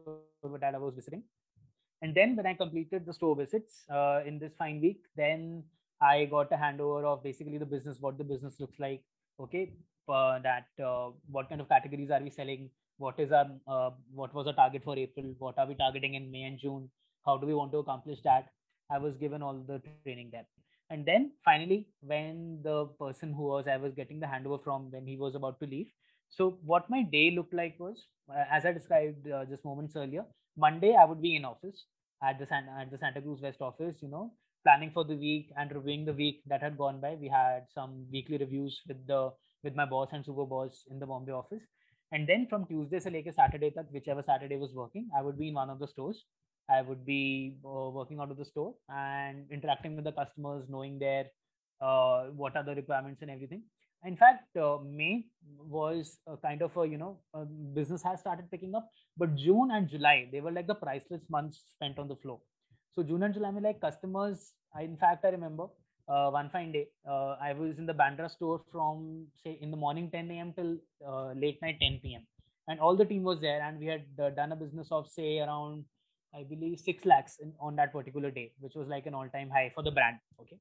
[0.61, 1.23] that I was visiting.
[2.03, 5.65] And then when I completed the store visits uh, in this fine week, then
[6.01, 9.03] I got a handover of basically the business, what the business looks like.
[9.41, 9.73] Okay,
[10.09, 12.71] that uh, what kind of categories are we selling?
[12.99, 15.35] What is our uh, what was our target for April?
[15.39, 16.91] What are we targeting in May and June?
[17.27, 18.49] How do we want to accomplish that?
[18.91, 20.47] I was given all the training there.
[20.91, 25.07] And then finally, when the person who was I was getting the handover from when
[25.07, 25.89] he was about to leave,
[26.29, 30.25] so what my day looked like was, uh, as I described uh, just moments earlier,
[30.57, 31.87] Monday I would be in office
[32.23, 34.33] at the San- at the Santa Cruz West office, you know,
[34.65, 37.15] planning for the week and reviewing the week that had gone by.
[37.15, 39.33] We had some weekly reviews with the
[39.65, 41.63] with my boss and super boss in the Bombay office.
[42.13, 45.49] And then from Tuesday to like Saturday, that whichever Saturday was working, I would be
[45.49, 46.25] in one of the stores.
[46.71, 50.99] I would be uh, working out of the store and interacting with the customers, knowing
[50.99, 51.27] their
[51.81, 53.63] uh, what are the requirements and everything
[54.05, 55.25] in fact uh, may
[55.59, 57.45] was a kind of a you know a
[57.79, 61.63] business has started picking up but june and july they were like the priceless months
[61.75, 62.39] spent on the floor
[62.93, 65.67] so june and july I mean, like customers I, in fact i remember
[66.09, 66.89] uh, one fine day.
[67.09, 70.77] Uh, i was in the bandra store from say in the morning 10 a.m till
[71.07, 72.23] uh, late night 10 p.m
[72.69, 75.39] and all the team was there and we had uh, done a business of say
[75.39, 75.85] around
[76.35, 79.71] i believe 6 lakhs in, on that particular day which was like an all-time high
[79.75, 80.59] for the brand okay?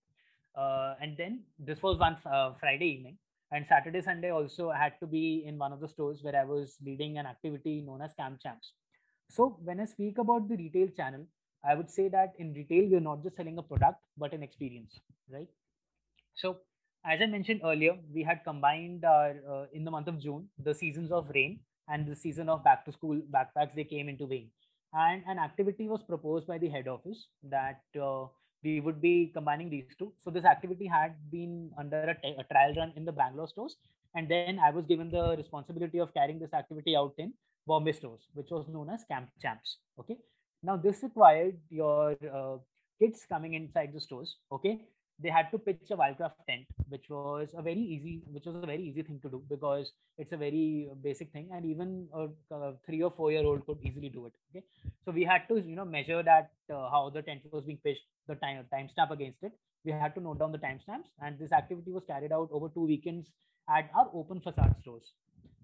[0.56, 2.18] Uh, and then this was one
[2.60, 3.18] friday evening
[3.52, 6.44] and saturday sunday also i had to be in one of the stores where i
[6.44, 8.74] was leading an activity known as camp champs.
[9.30, 11.26] So when i speak about the retail channel
[11.64, 15.00] i would say that in retail we're not just selling a product but an experience
[15.32, 15.50] right
[16.34, 16.58] so
[17.06, 20.74] as i mentioned earlier we had combined our uh, in the month of june the
[20.74, 24.50] seasons of rain and the season of back to school backpacks they came into being
[24.94, 28.26] and an activity was proposed by the head office that uh,
[28.64, 30.14] we would be combining these two.
[30.24, 33.76] So this activity had been under a, t- a trial run in the Bangalore stores,
[34.16, 37.34] and then I was given the responsibility of carrying this activity out in
[37.68, 39.78] Bombay stores, which was known as Camp Champs.
[40.00, 40.18] Okay.
[40.64, 42.58] Now this required your uh,
[43.00, 44.38] kids coming inside the stores.
[44.52, 44.80] Okay,
[45.20, 48.66] they had to pitch a wildcraft tent which was a very easy which was a
[48.66, 52.74] very easy thing to do because it's a very basic thing and even a, a
[52.86, 54.66] three or four year old could easily do it okay?
[55.06, 58.06] So we had to you know measure that uh, how the tent was being pitched
[58.28, 59.52] the time timestamp against it.
[59.86, 62.86] We had to note down the timestamps and this activity was carried out over two
[62.86, 63.28] weekends
[63.70, 65.12] at our open facade stores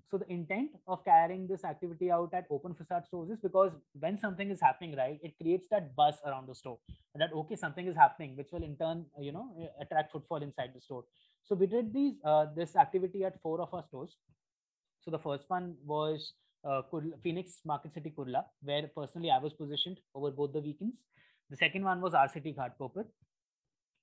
[0.09, 4.17] so the intent of carrying this activity out at open facade stores is because when
[4.17, 6.79] something is happening, right, it creates that buzz around the store
[7.15, 10.81] that okay, something is happening, which will in turn, you know, attract footfall inside the
[10.81, 11.03] store.
[11.43, 14.17] So we did these uh, this activity at four of our stores.
[15.01, 16.81] So the first one was uh,
[17.23, 20.95] Phoenix Market City Kurla, where personally I was positioned over both the weekends.
[21.49, 23.05] The second one was R City Ghatkopar.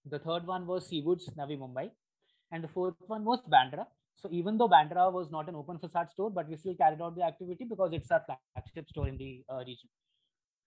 [0.08, 1.90] The third one was Seawoods Navi Mumbai,
[2.52, 3.86] and the fourth one was Bandra,
[4.16, 7.16] so even though Bandra was not an open facade store, but we still carried out
[7.16, 8.24] the activity because it's our
[8.54, 9.88] flagship store in the uh, region.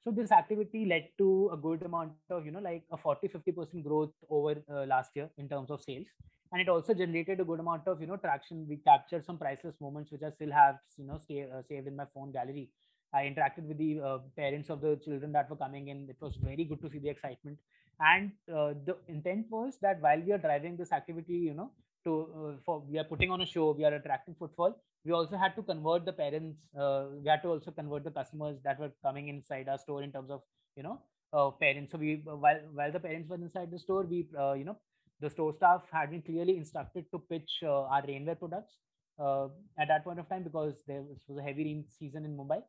[0.04, 3.84] So this activity led to a good amount of, you know, like a 40, 50%
[3.84, 6.08] growth over uh, last year in terms of sales.
[6.52, 8.66] And it also generated a good amount of, you know, traction.
[8.68, 11.96] We captured some priceless moments, which I still have, you know, stay, uh, saved in
[11.96, 12.70] my phone gallery.
[13.14, 16.08] I interacted with the uh, parents of the children that were coming in.
[16.10, 17.58] It was very good to see the excitement.
[18.00, 21.72] And uh, the intent was that while we are driving this activity, you know,
[22.04, 24.76] to uh, for we are putting on a show we are attracting footfall.
[25.06, 28.58] We also had to convert the parents uh, we had to also convert the customers
[28.64, 30.42] that were coming inside our store in terms of
[30.76, 31.00] you know
[31.34, 31.92] uh, parents.
[31.92, 34.78] So we while while the parents were inside the store we uh, you know
[35.22, 38.78] the store staff had been clearly instructed to pitch uh, our rainwear products
[39.20, 42.38] uh, at that point of time because there was, was a heavy rain season in
[42.38, 42.62] mumbai.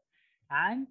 [0.50, 0.88] And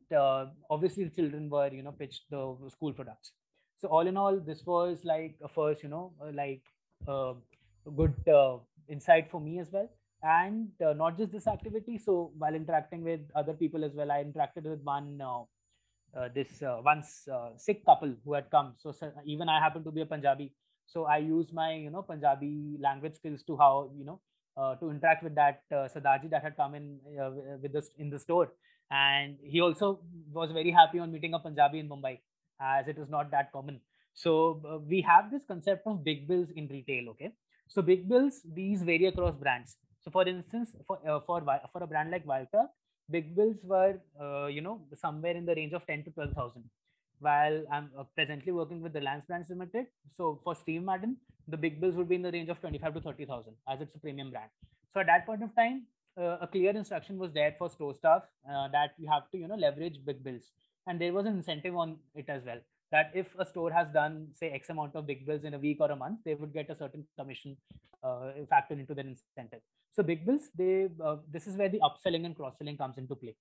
[0.69, 3.33] obviously the children were you know pitched the school products.
[3.77, 6.61] So all in all this was like a first you know like
[7.95, 9.89] good uh, insight for me as well.
[10.21, 14.21] And uh, not just this activity so while interacting with other people as well i
[14.21, 15.43] interacted with one uh,
[16.17, 18.73] uh this uh, once uh, sikh couple who had come.
[18.77, 20.51] So, so, even i happen to be a punjabi.
[20.85, 24.19] So i use my you know punjabi language skills to how you know
[24.81, 26.99] to interact with that uh, Sardarji that had come in
[27.61, 28.51] with us in the store.
[28.91, 30.01] And he also
[30.33, 32.19] was very happy on meeting a punjabi in mumbai
[32.59, 33.79] as it is not that common.
[34.13, 37.31] So we have this concept of big bills in retail okay
[37.69, 39.77] so big bills, these vary across brands.
[40.01, 42.69] So for instance, for uh, for for a brand like Wildcraft,
[43.09, 46.63] big bills were uh, you know somewhere in the range of ten to twelve thousand.
[47.19, 51.79] While I'm uh, presently working with Reliance Brands Limited, so for Steve Madden, the big
[51.79, 53.99] bills would be in the range of twenty five to thirty thousand, as it's a
[53.99, 54.49] premium brand.
[54.93, 55.83] So at that point of time,
[56.17, 59.47] uh, a clear instruction was there for store staff uh, that you have to you
[59.47, 60.51] know leverage big bills,
[60.87, 62.61] and there was an incentive on it as well
[62.92, 65.78] that if a store has done say x amount of big bills in a week
[65.80, 67.56] or a month they would get a certain commission
[68.02, 69.60] uh, factored into their incentive
[69.92, 73.16] so big bills they uh, this is where the upselling and cross selling comes into
[73.24, 73.36] play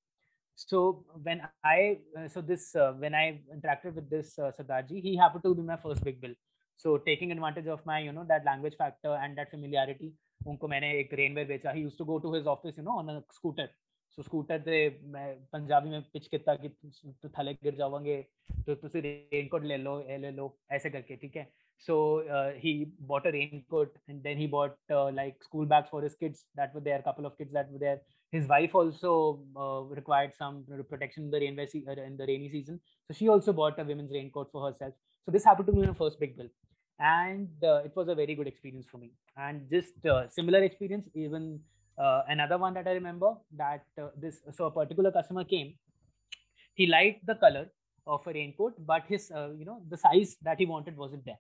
[0.56, 5.18] So when I uh, so this uh, when I interacted with this uh, Sardarji, he
[5.18, 6.36] happened to be my first big bill.
[6.78, 10.14] So taking advantage of my you know that language factor and that familiarity,
[10.48, 11.74] उनको मैंने एक रेनवेयर बेचा.
[11.76, 13.68] He used to go to his office, you know, on a scooter.
[14.11, 18.23] So scooter ਤੇ ਮੈਂ ਪੰਜਾਬੀ ਮੇਂ pitch ਕਿਤਾ ਕਿ ਤੂੰ ਥੱਲੇ ਗਿਰ ਜਾਵਾਂਗੇ
[18.67, 22.89] ਤੋ ਤੁਸੀਂ ਰੇਨਕੋਟ ਲੈ ਲਓ ਇਹ ਲੈ ਲਓ ਐਸੇ ਕਰਕੇ ਠੀਕ ਹੈ so uh, he
[23.01, 26.75] bought a raincoat and then he bought uh, like school bags for his kids that
[26.75, 28.01] were there a couple of kids that were there.
[28.33, 32.81] His wife also uh, required some protection in the rainy season.
[33.09, 34.93] So she also bought a women's raincoat for herself.
[35.25, 36.49] So this happened to me in the first big deal,
[37.01, 39.13] and it was a very good experience for me.
[39.37, 39.95] And just
[40.31, 41.61] similar experience even
[41.99, 45.75] uh, another one that I remember that uh, this so a particular customer came,
[46.75, 47.69] he liked the color
[48.07, 51.39] of a raincoat, but his uh, you know the size that he wanted wasn't there.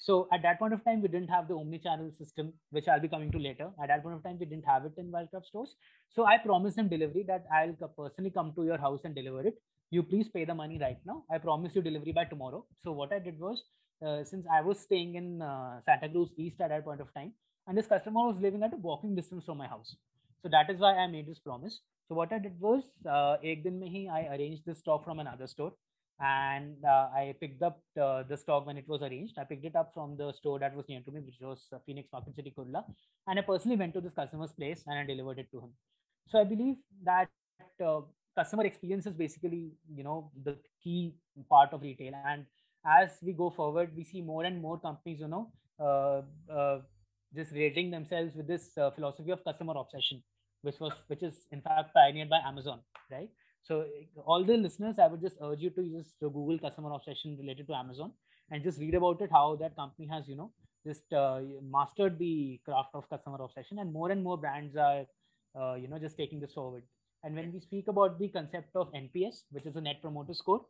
[0.00, 3.08] So at that point of time, we didn't have the omni-channel system, which I'll be
[3.08, 3.70] coming to later.
[3.82, 5.74] At that point of time, we didn't have it in Wildcraft stores.
[6.08, 9.60] So I promised him delivery that I'll personally come to your house and deliver it.
[9.90, 11.24] You please pay the money right now.
[11.32, 12.64] I promise you delivery by tomorrow.
[12.80, 13.64] So what I did was,
[14.06, 17.32] uh, since I was staying in uh, Santa Cruz East at that point of time,
[17.68, 19.94] and this customer was living at a walking distance from my house.
[20.42, 21.80] So that is why I made this promise.
[22.08, 25.72] So what I did was, uh, I arranged this stock from another store,
[26.20, 29.34] and uh, I picked up the, the, stock when it was arranged.
[29.38, 31.78] I picked it up from the store that was near to me, which was uh,
[31.84, 32.84] Phoenix Market City, Kurla,
[33.26, 35.70] and I personally went to this customer's place and I delivered it to him.
[36.28, 37.28] So I believe that
[37.84, 38.00] uh,
[38.36, 41.14] customer experience is basically, you know, the key
[41.48, 42.14] part of retail.
[42.26, 42.46] And
[42.84, 46.78] as we go forward, we see more and more companies, you know, uh, uh,
[47.34, 50.22] just rating themselves with this uh, philosophy of customer obsession,
[50.62, 53.28] which was which is in fact pioneered by Amazon, right?
[53.62, 53.84] So
[54.24, 57.66] all the listeners, I would just urge you to use just Google customer obsession related
[57.66, 58.12] to Amazon
[58.50, 60.52] and just read about it, how that company has, you know,
[60.86, 65.04] just uh, mastered the craft of customer obsession, and more and more brands are,
[65.58, 66.82] uh, you know, just taking this forward.
[67.24, 70.64] And when we speak about the concept of NPS, which is a Net Promoter Score,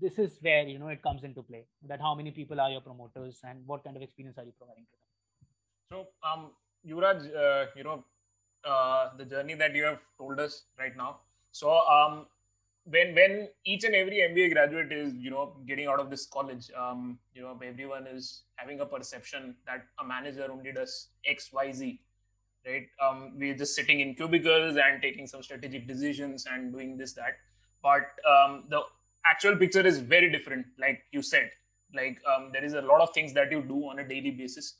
[0.00, 1.64] this is where you know it comes into play.
[1.88, 4.84] That how many people are your promoters and what kind of experience are you providing
[4.84, 5.03] to them.
[5.90, 6.50] So, um,
[6.86, 8.04] Yuvraj, uh, you know,
[8.64, 11.20] uh, the journey that you have told us right now.
[11.52, 12.26] So, um,
[12.84, 16.70] when when each and every MBA graduate is, you know, getting out of this college,
[16.76, 21.72] um, you know, everyone is having a perception that a manager only does X, Y,
[21.72, 22.00] Z,
[22.66, 22.86] right?
[23.02, 27.36] Um, we're just sitting in cubicles and taking some strategic decisions and doing this, that.
[27.82, 28.82] But um, the
[29.26, 31.50] actual picture is very different, like you said.
[31.94, 34.74] Like um, there is a lot of things that you do on a daily basis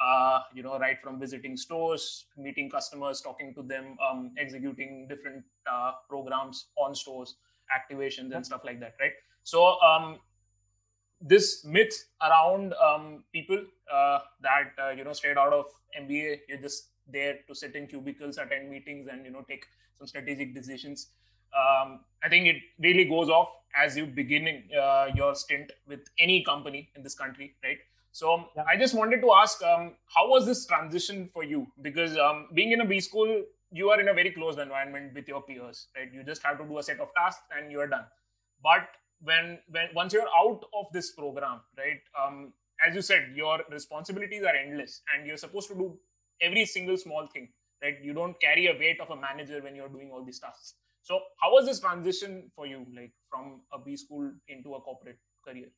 [0.00, 5.44] uh, you know, right from visiting stores, meeting customers, talking to them, um, executing different
[5.70, 7.36] uh, programs on stores,
[7.74, 9.12] activations and stuff like that, right?
[9.42, 10.18] So um,
[11.20, 15.66] this myth around um, people uh, that uh, you know straight out of
[15.98, 19.66] MBA, you're just there to sit in cubicles, attend meetings, and you know take
[19.98, 21.08] some strategic decisions.
[21.56, 26.44] Um, I think it really goes off as you begin uh, your stint with any
[26.44, 27.78] company in this country, right?
[28.12, 28.64] So yeah.
[28.68, 31.66] I just wanted to ask, um, how was this transition for you?
[31.82, 35.28] Because um, being in a B school, you are in a very closed environment with
[35.28, 36.12] your peers, right?
[36.12, 38.04] You just have to do a set of tasks and you are done.
[38.62, 38.88] But
[39.22, 42.00] when when once you're out of this program, right?
[42.20, 42.52] Um,
[42.86, 45.98] as you said, your responsibilities are endless, and you're supposed to do
[46.40, 47.48] every single small thing,
[47.82, 47.96] right?
[48.02, 50.74] You don't carry a weight of a manager when you're doing all these tasks.
[51.02, 55.18] So how was this transition for you, like from a B school into a corporate
[55.44, 55.68] career?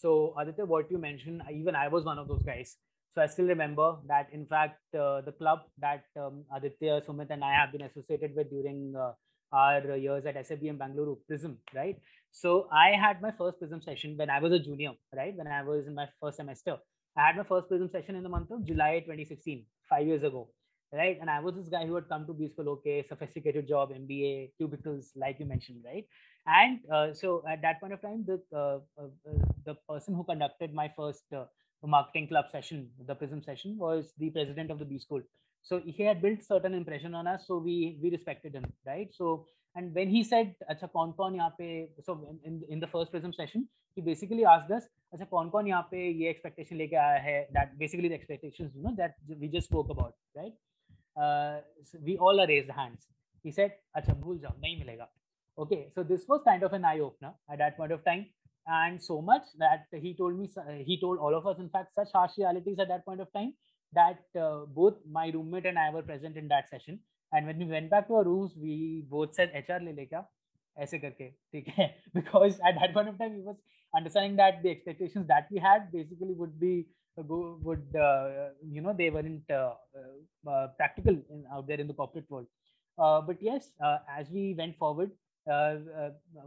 [0.00, 2.76] So Aditya, what you mentioned, even I was one of those guys.
[3.14, 4.28] So I still remember that.
[4.32, 8.50] In fact, uh, the club that um, Aditya, Sumit, and I have been associated with
[8.50, 9.12] during uh,
[9.52, 11.96] our years at SABM Bangalore, Prism, right?
[12.30, 15.34] So I had my first Prism session when I was a junior, right?
[15.34, 16.76] When I was in my first semester,
[17.16, 20.48] I had my first Prism session in the month of July 2016, five years ago,
[20.92, 21.18] right?
[21.20, 24.52] And I was this guy who had come to B School, okay, sophisticated job, MBA,
[24.58, 26.04] cubicles, like you mentioned, right?
[26.48, 30.24] And uh, so at that point of time the uh, uh, uh the person who
[30.24, 31.44] conducted my first uh,
[31.84, 35.22] marketing club session the prism session was the president of the b school.
[35.62, 39.08] So he had built certain impression on us so we we respected him right?
[39.12, 41.68] So and when he said acha kaun kaun yahan pe
[42.06, 45.90] so in, in the first prism session he basically asked us acha kaun kaun yahan
[45.90, 47.36] pe ye expectation leke aaya hai?
[47.58, 50.54] That basically the expectations you know that we just spoke about right?
[51.20, 53.06] Uh, so we all raised hands.
[53.42, 55.08] He said acha bhul jao nahi milega
[55.57, 58.25] Okay, so this was kind of an eye opener at that point of time,
[58.65, 60.49] and so much that he told me,
[60.83, 63.53] he told all of us, in fact, such harsh realities at that point of time
[63.93, 66.99] that uh, both my roommate and I were present in that session.
[67.31, 70.25] And when we went back to our rooms, we both said, "HR le le kya?"
[70.79, 73.57] ऐसे करके ठीक है because at that point of time we was
[73.95, 76.87] understanding that the expectations that we had basically would be
[77.19, 77.23] uh,
[77.67, 79.73] would uh, you know they weren't uh,
[80.47, 82.47] uh, practical in, out there in the corporate world
[82.97, 85.26] Uh, but yes, uh, as we went forward, uh, uh,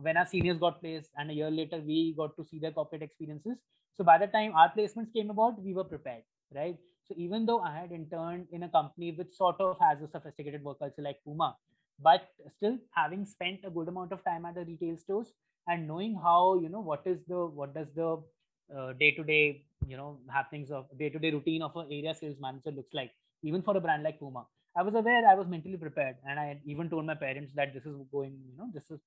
[0.02, 3.02] when our seniors got placed, and a year later we got to see their corporate
[3.02, 3.58] experiences.
[3.98, 6.24] So by the time our placements came about, we were prepared,
[6.56, 6.78] right?
[7.08, 10.64] So even though I had interned in a company which sort of has a sophisticated
[10.64, 11.58] work culture like Puma,
[12.00, 15.34] but still having spent a good amount of time at the retail stores
[15.68, 18.22] and knowing how you know what is the what does the
[19.00, 22.38] day to day you know happenings of day to day routine of an area sales
[22.40, 23.12] manager looks like,
[23.44, 24.46] even for a brand like Puma.
[24.76, 27.86] I was aware, I was mentally prepared, and I even told my parents that this
[27.86, 29.00] is going, you know, this is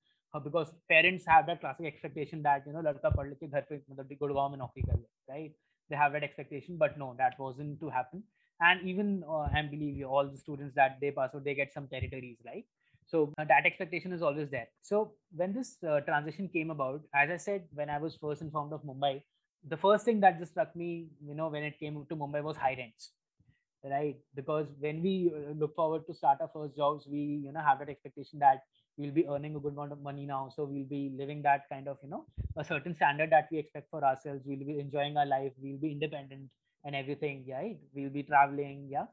[0.43, 4.11] because parents have that classic expectation that you know, ladka pad ke ghar pe matlab
[4.23, 4.97] gurgaon mein naukri kar
[5.29, 5.53] right?
[5.89, 8.23] They have that expectation, but no, that wasn't to happen.
[8.59, 11.73] And even uh, I believe you, all the students that they pass out, they get
[11.73, 12.65] some territories, right?
[13.07, 14.67] So uh, that expectation is always there.
[14.81, 18.73] So when this uh, transition came about, as I said, when I was first informed
[18.73, 19.21] of Mumbai,
[19.67, 22.57] the first thing that just struck me, you know, when it came to Mumbai was
[22.57, 23.11] high rents
[23.89, 24.15] right?
[24.35, 27.79] Because when we uh, look forward to start our first jobs we you know have
[27.79, 28.63] that expectation that
[28.97, 30.49] we'll be earning a good amount of money now.
[30.55, 32.25] So we'll be living that kind of you know
[32.57, 34.41] a certain standard that we expect for ourselves.
[34.45, 35.51] We'll be enjoying our life.
[35.61, 36.49] We'll be independent
[36.83, 37.77] and everything right?
[37.93, 39.05] We'll be traveling yeah?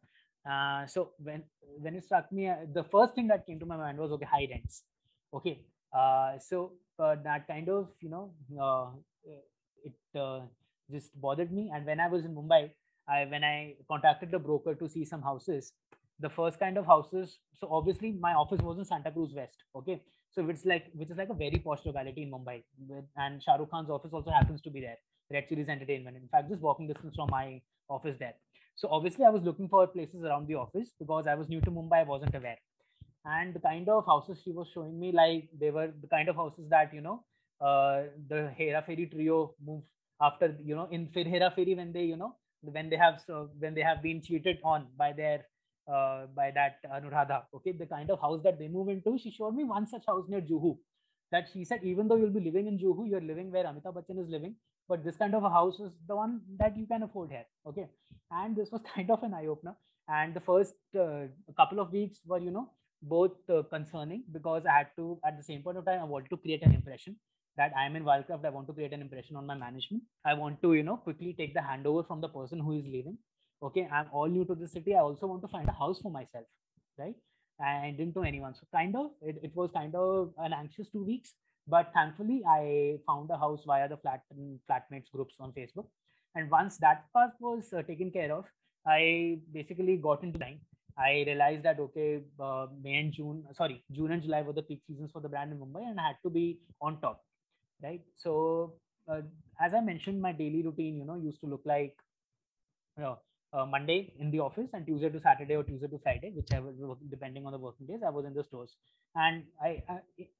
[0.48, 1.42] Uh, so when
[1.78, 4.26] when it struck me uh, the first thing that came to my mind was okay
[4.26, 4.82] high rents.
[5.35, 5.61] Okay
[5.96, 8.32] uh, so uh, that kind of you know
[9.85, 9.92] it
[10.90, 11.70] just bothered me.
[11.74, 12.70] And when i was in mumbai
[13.08, 15.72] I when I contacted the broker to see some houses,
[16.20, 17.38] the first kind of houses.
[17.54, 19.64] So obviously my office was in Santa Cruz West.
[19.76, 22.62] Okay, so it's like which is like a very posh locality in Mumbai,
[23.16, 24.98] and Shah Rukh Khan's office also happens to be there.
[25.30, 26.16] Red Chillies Entertainment.
[26.16, 28.34] In fact, just walking distance from my office there.
[28.74, 31.70] So obviously I was looking for places around the office because I was new to
[31.70, 32.00] Mumbai.
[32.00, 32.58] I wasn't aware.
[33.24, 36.36] And the kind of houses she was showing me, like they were the kind of
[36.36, 37.24] houses that you know,
[37.60, 39.86] uh, the Hera Pheri trio moved
[40.20, 43.51] after you know in Phir Hera Pheri when they you know when they have so
[43.59, 45.44] when they have been cheated on by their
[45.92, 47.42] uh, by that Anuradha.
[47.55, 49.18] Okay, the kind of house that they move into.
[49.18, 50.79] She showed me one such house near Juhu.
[51.31, 54.22] That she said, even though you'll be living in Juhu, you're living where Amitabh Bachchan
[54.22, 54.55] is living,
[54.88, 57.46] but this kind of a house is the one that you can afford here.
[57.66, 57.87] Okay,
[58.31, 59.75] and this was kind of an eye opener.
[60.09, 62.68] And the first uh, couple of weeks were, you know,
[63.03, 66.29] both uh, concerning because I had to, at the same point of time, I wanted
[66.31, 67.16] to create an impression
[67.56, 70.02] that I'm in Wildcraft, I want to create an impression on my management.
[70.24, 73.18] I want to, you know, quickly take the handover from the person who is leaving.
[73.62, 74.94] Okay, I'm all new to the city.
[74.94, 76.46] I also want to find a house for myself,
[76.98, 77.14] right?
[77.60, 78.54] I didn't know anyone.
[78.54, 81.34] So kind of, it, it was kind of an anxious two weeks.
[81.68, 84.22] But thankfully, I found a house via the flat
[84.68, 85.86] flatmates groups on Facebook.
[86.34, 88.46] And once that part was uh, taken care of,
[88.84, 90.60] I basically got into line.
[90.98, 94.80] I realized that okay, uh, May and June, sorry, June and July were the peak
[94.86, 97.22] seasons for the brand in Mumbai, and I had to be on top
[97.82, 98.00] right?
[98.16, 98.74] So
[99.08, 99.20] uh,
[99.60, 101.96] as i mentioned my daily routine you know used to look like
[102.96, 103.18] you know,
[103.52, 106.72] uh, monday in the office and tuesday to saturday or tuesday to friday whichever
[107.10, 108.76] depending on the working days i was in the stores.
[109.14, 109.98] And I, I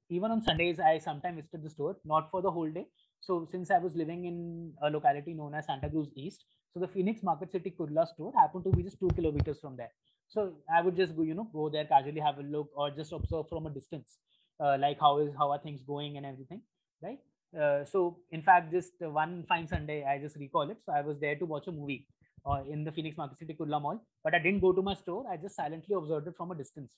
[0.09, 2.87] even on sundays i sometimes visited the store not for the whole day.
[3.21, 6.87] So since i was living in a locality known as santa cruz east so the
[6.87, 9.91] phoenix market city kurla store happened to be just two kilometers from there.
[10.27, 13.11] So i would just go you know go there casually have a look or just
[13.11, 14.17] observe from a distance
[14.59, 16.61] uh, like how is how are things going and everything
[17.03, 17.19] right
[17.58, 20.78] uh, so in fact, just one fine Sunday, I just recall it.
[20.84, 22.06] So I was there to watch a movie
[22.46, 25.24] uh, in the Phoenix Market City Kurla Mall, but I didn't go to my store.
[25.30, 26.96] I just silently observed it from a distance.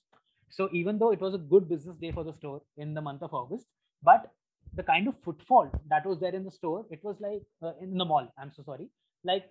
[0.49, 3.23] So even though it was a good business day for the store in the month
[3.23, 3.65] of August,
[4.03, 4.31] but
[4.73, 7.97] the kind of footfall that was there in the store, it was like uh, in
[7.97, 8.27] the mall.
[8.37, 8.89] I'm so sorry.
[9.23, 9.45] Like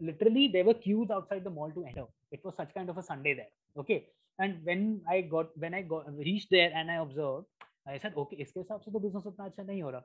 [0.00, 2.04] literally, there were queues outside the mall to enter.
[2.32, 3.52] It was such kind of a Sunday there.
[3.78, 4.06] Okay,
[4.38, 7.46] and when I got when I got reached there and I observed,
[7.86, 10.02] I said, okay, इसके हिसाब से तो business उतना अच्छा नहीं हो रहा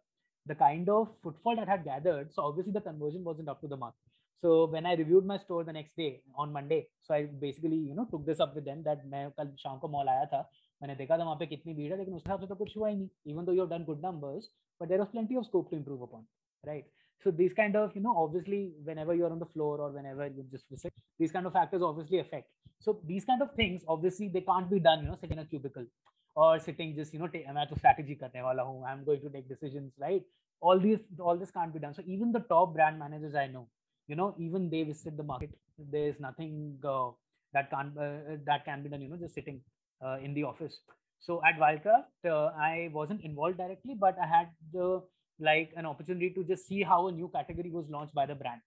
[0.47, 3.77] the kind of footfall that had gathered, so obviously the conversion wasn't up to the
[3.77, 3.95] mark.
[4.41, 7.95] So when I reviewed my store the next day on Monday, so I basically you
[7.95, 10.41] know took this up with them that मैं कल शाम को mall आया था
[10.81, 12.89] मैंने देखा था वहाँ पे कितनी भीड़ है लेकिन उस हिसाब से तो कुछ हुआ
[12.89, 14.49] ही नहीं even though you have done good numbers
[14.81, 16.25] but there was plenty of scope to improve upon
[16.63, 16.91] right
[17.25, 20.45] so these kind of you know obviously whenever you're on the floor or whenever you
[20.55, 22.49] just visit these kind of factors obviously affect
[22.87, 25.49] so these kind of things obviously they can't be done you know sitting in a
[25.53, 25.87] cubicle
[26.35, 27.29] or sitting just you know
[27.59, 30.23] मैं तो strategy करने वाला हूँ I'm going to take decisions right
[30.60, 31.94] All these all this can't be done.
[31.94, 33.68] So even the top brand managers I know
[34.06, 37.10] you know even they visit the market there's nothing uh,
[37.52, 39.60] that can't uh, that can be done you know just sitting
[40.04, 40.80] uh, in the office.
[41.20, 45.02] So at Wildcraft uh, I wasn't involved directly but I had the
[45.40, 48.60] like an opportunity to just see how a new category was launched by the brand.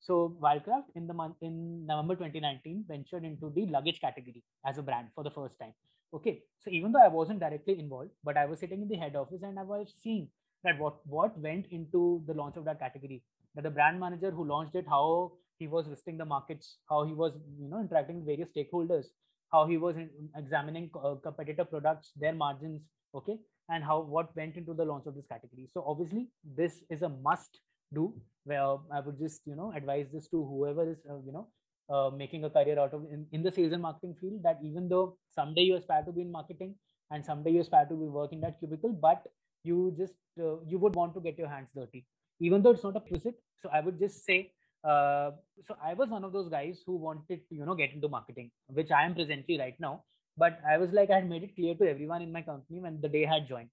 [0.00, 4.82] So Wildcraft in the month in November 2019 ventured into the luggage category as a
[4.82, 5.72] brand for the first time.
[6.12, 9.16] Okay so even though i wasn't directly involved but i was sitting in the head
[9.16, 10.28] office and i was seeing
[10.64, 13.22] that what what went into the launch of that category
[13.54, 17.12] that the brand manager who launched it how he was visiting the markets how he
[17.12, 19.06] was you know interacting with various stakeholders
[19.52, 22.82] how he was in, examining uh, competitor products, their margins,
[23.14, 23.38] okay,
[23.68, 25.68] and how what went into the launch of this category.
[25.72, 27.60] So obviously, this is a must
[27.94, 28.14] do.
[28.44, 31.48] Where I would just you know advise this to whoever is uh, you know
[31.90, 34.42] uh, making a career out of in, in the sales and marketing field.
[34.42, 36.74] That even though someday you aspire to be in marketing
[37.10, 39.26] and someday you aspire to be working that cubicle, but
[39.70, 42.04] you just uh, you would want to get your hands dirty,
[42.40, 43.40] even though it's not a prerequisite.
[43.62, 44.40] So I would just say
[44.84, 48.08] uh, so I was one of those guys who wanted to, you know, get into
[48.08, 50.04] marketing, which I am presently right now.
[50.36, 53.00] But I was like, I had made it clear to everyone in my company when
[53.00, 53.70] the day I had joined.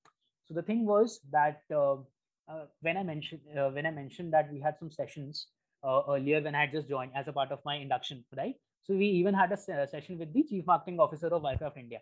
[0.48, 1.98] So the thing was that uh,
[2.48, 5.48] uh, when I mentioned uh, when I mentioned that we had some sessions
[5.84, 8.56] uh, earlier when I had just joined as a part of my induction, right?
[8.84, 12.00] So we even had a session with the chief marketing officer of Wildcraft India.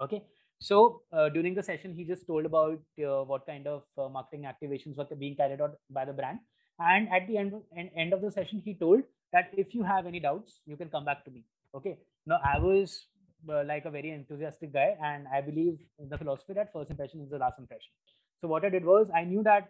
[0.00, 0.22] Okay,
[0.60, 4.44] so uh, during the session, he just told about uh, what kind of uh, marketing
[4.44, 6.38] activations were being carried out by the brand,
[6.78, 7.52] and at the end,
[7.96, 9.02] end of the session, he told
[9.32, 11.44] that if you have any doubts, you can come back to me.
[11.74, 11.96] Okay.
[12.26, 13.06] Now, I was
[13.48, 17.30] uh, like a very enthusiastic guy, and I believe the philosophy that first impression is
[17.30, 17.92] the last impression.
[18.40, 19.68] So, what I did was, I knew that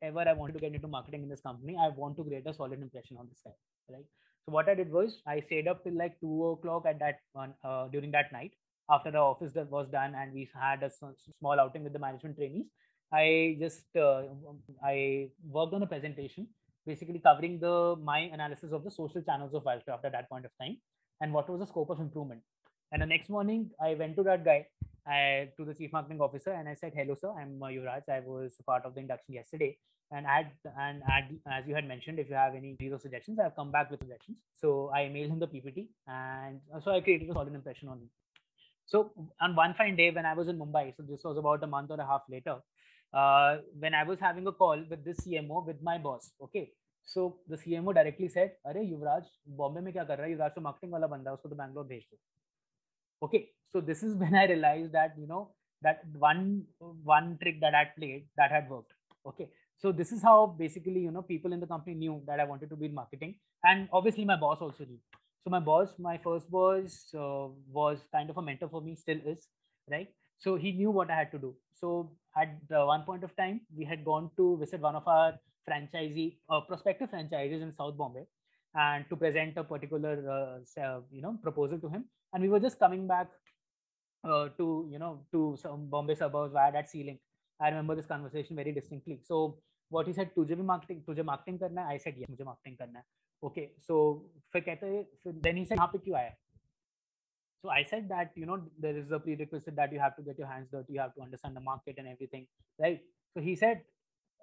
[0.00, 2.54] ever I wanted to get into marketing in this company, I want to create a
[2.54, 3.52] solid impression on this guy.
[3.94, 4.06] Right.
[4.44, 7.54] So, what I did was, I stayed up till like two o'clock at that one
[7.62, 8.52] uh, during that night
[8.90, 10.90] after the office that was done, and we had a
[11.38, 12.66] small outing with the management trainees
[13.12, 14.22] I just uh,
[14.82, 16.48] I worked on a presentation
[16.86, 20.50] basically covering the my analysis of the social channels of Wildcraft at that point of
[20.60, 20.78] time
[21.20, 22.40] and what was the scope of improvement.
[22.90, 24.66] And the next morning, I went to that guy,
[25.06, 27.30] I, to the chief marketing officer, and I said, "Hello, sir.
[27.38, 28.08] I'm uh, Yuvraj.
[28.08, 29.76] I was part of the induction yesterday,
[30.10, 33.56] and add and add as you had mentioned, if you have any zero suggestions, I've
[33.56, 34.38] come back with suggestions.
[34.54, 37.98] So I mailed him the PPT, and uh, so I created a solid impression on
[37.98, 38.10] him.
[38.91, 41.67] So on one fine day when I was in Mumbai, so this was about a
[41.67, 42.57] month or a half later,
[43.13, 46.31] uh, when I was having a call with this CMO with my boss.
[46.41, 46.71] Okay.
[47.05, 49.27] So the CMO directly said, "अरे युवराज
[49.57, 51.85] बॉम्बे में क्या कर रहा है युवराज तो marketing वाला बंदा है उसको तो बैंगलोर
[51.87, 52.17] भेज दो
[53.21, 55.49] okay so this is when i realized that you know
[55.81, 56.63] that one
[57.03, 58.93] one trick that i played that had worked
[59.25, 62.43] okay so this is how basically you know people in the company knew that i
[62.43, 64.99] wanted to be in marketing and obviously my boss also knew
[65.44, 67.48] so my boss my first boss uh,
[67.80, 69.48] was kind of a mentor for me still is
[69.90, 70.08] right?
[70.38, 71.54] So he knew what i had to do.
[71.74, 75.34] So at one point of time we had gone to visit one of our
[75.68, 78.24] franchisee uh, prospective franchises in south bombay
[78.74, 82.04] and to present a particular uh, uh, you know proposal to him.
[82.32, 83.28] And we were just coming back
[84.24, 87.20] uh, to you know to some bombay suburbs via that sea link.
[87.60, 89.20] I remember this conversation very distinctly.
[89.22, 89.58] So
[89.90, 92.76] what he said tujhe bhi marketing tujhe marketing karna hai i said yeah mujhe marketing
[92.82, 93.95] karna hai Okay, so
[94.53, 96.33] फिर कहते then he said यहाँ पे क्यों आया?
[97.61, 100.37] So I said that you know there is a prerequisite that you have to get
[100.37, 102.47] your hands dirty, you have to understand the market and everything,
[102.79, 103.01] right?
[103.33, 103.81] So he said,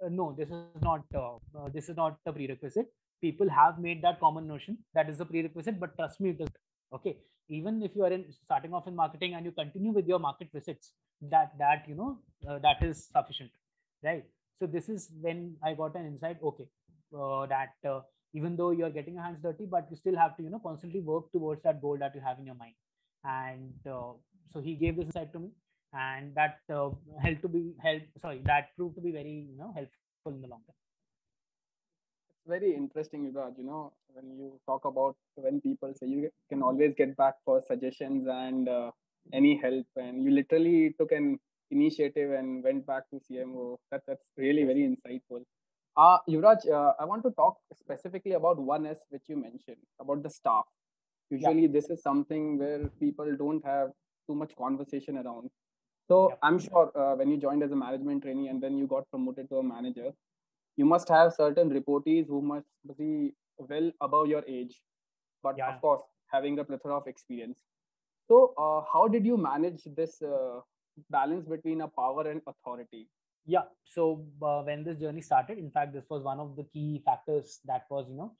[0.05, 2.93] uh, no, this is not uh, uh, this is not the prerequisite.
[3.21, 6.49] People have made that common notion that is the prerequisite, but trust me, it is
[6.93, 7.17] okay.
[7.49, 10.49] Even if you are in starting off in marketing and you continue with your market
[10.53, 10.93] visits,
[11.31, 13.51] that that you know uh, that is sufficient,
[14.03, 14.25] right?
[14.59, 16.39] So this is when I got an insight.
[16.43, 16.67] Okay,
[17.19, 18.01] uh, that uh,
[18.34, 20.60] even though you are getting your hands dirty, but you still have to you know
[20.60, 22.76] constantly work towards that goal that you have in your mind.
[23.24, 24.14] And uh,
[24.52, 25.50] so he gave this insight to me
[25.94, 26.90] and that uh,
[27.22, 30.48] helped to be help sorry that proved to be very you know helpful in the
[30.48, 30.76] long term.
[32.30, 36.62] It's very interesting Yuvraj, you know when you talk about when people say you can
[36.62, 38.92] always get back for suggestions and uh,
[39.34, 41.40] any help and you literally took an
[41.72, 45.44] initiative and went back to cmo that, that's really very insightful
[45.98, 50.30] uh, Yuvraj, uh, I want to talk specifically about 1S, which you mentioned, about the
[50.30, 50.66] staff
[51.30, 51.72] usually yeah.
[51.72, 53.90] this is something where people don't have
[54.28, 55.50] too much conversation around
[56.08, 56.36] so yeah.
[56.44, 59.50] i'm sure uh, when you joined as a management trainee and then you got promoted
[59.50, 60.12] to a manager
[60.78, 62.68] you must have certain reportees who must
[62.98, 64.82] be well above your age
[65.44, 65.70] but yeah.
[65.70, 67.60] of course having a plethora of experience
[68.28, 70.60] so uh, how did you manage this uh,
[71.10, 73.08] balance between a power and authority
[73.56, 74.04] yeah so
[74.50, 77.86] uh, when this journey started in fact this was one of the key factors that
[77.90, 78.32] was you know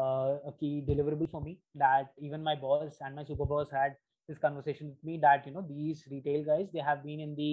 [0.00, 3.96] uh, a key deliverable for me that even my boss and my super boss had
[4.28, 7.52] this conversation with me that you know these retail guys they have been in the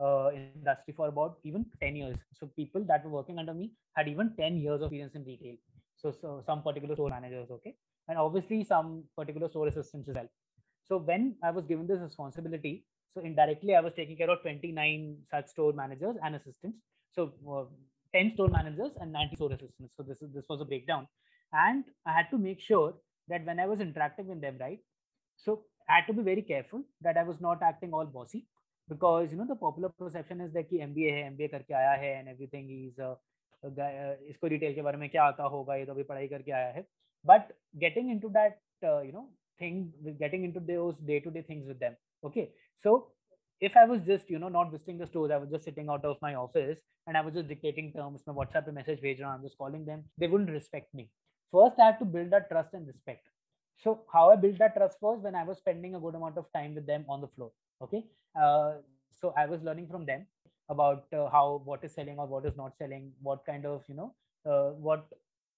[0.00, 2.16] uh, industry for about even 10 years.
[2.38, 5.56] So people that were working under me had even 10 years of experience in retail.
[5.96, 7.76] So, so some particular store managers okay?
[8.08, 10.28] And obviously some particular store assistants as well.
[10.84, 15.17] So when i was given this responsibility so indirectly i was taking care of 29
[15.31, 16.79] such store managers and assistants
[17.15, 17.65] so uh,
[18.13, 21.07] 10 store managers and 90 store assistants so this is this was a breakdown
[21.53, 22.93] and i had to make sure
[23.27, 24.79] that when i was interacting with them right
[25.45, 28.45] so i had to be very careful that i was not acting all bossy
[28.89, 32.11] because you know the popular perception is that कि MBA है MBA करके आया है
[32.19, 33.15] and everything is uh,
[33.63, 36.71] uh, इसको retail के बारे में क्या आता होगा ये तो अभी पढ़ाई करके आया
[36.77, 36.85] है
[37.25, 37.51] but
[37.83, 39.27] getting into that uh, you know
[39.59, 42.45] thing with getting into those day-to-day things with them okay
[42.82, 42.92] so
[43.68, 46.04] if i was just you know not visiting the stores i was just sitting out
[46.04, 49.42] of my office and i was just dictating terms my whatsapp message page and i'm
[49.42, 51.08] just calling them they wouldn't respect me.
[51.52, 53.26] First i had to build that trust and respect.
[53.82, 56.46] So how i built that trust was when i was spending a good amount of
[56.56, 57.50] time with them on the floor
[57.82, 58.04] okay?
[58.40, 58.72] Uh,
[59.20, 60.26] so i was learning from them
[60.68, 63.94] about uh, how what is selling or what is not selling what kind of you
[63.94, 64.14] know
[64.50, 65.06] uh, what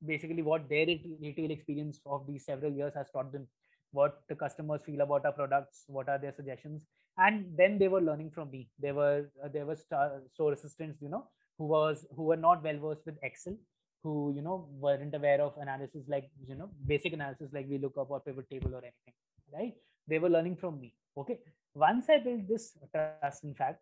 [0.07, 3.47] basically what their retail experience of these several years has taught them
[3.93, 6.87] what the customers feel about our products what are their suggestions
[7.19, 8.69] and then they were learning from me.
[8.81, 11.27] They were uh, there were store assistants you know
[11.59, 13.57] who was who were not well versed with excel
[14.03, 18.21] who you know weren't aware of analysis like you know basic analysis like VLOOKUP or
[18.21, 19.15] pivot table or anything
[19.53, 19.75] right?
[20.07, 21.39] They were learning from me okay?
[21.75, 23.81] Once i built this trust in fact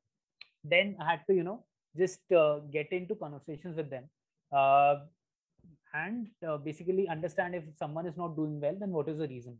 [0.64, 1.64] then i had to you know
[1.96, 4.04] just uh, get into conversations with them
[4.52, 4.94] uh,
[5.94, 9.58] and uh, basically understand if someone is not doing well then what is the reason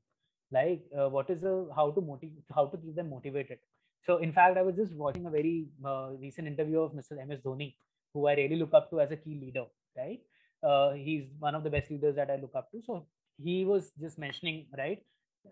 [0.53, 3.59] like uh, what is the how to motivate how to keep them motivated.
[4.07, 7.41] So in fact i was just watching a very uh, recent interview of mr ms
[7.45, 7.69] dhoni
[8.15, 10.21] who i really look up to as a key leader right?
[10.63, 12.81] Uh, he's one of the best leaders that i look up to.
[12.83, 13.07] So
[13.43, 15.03] he was just mentioning right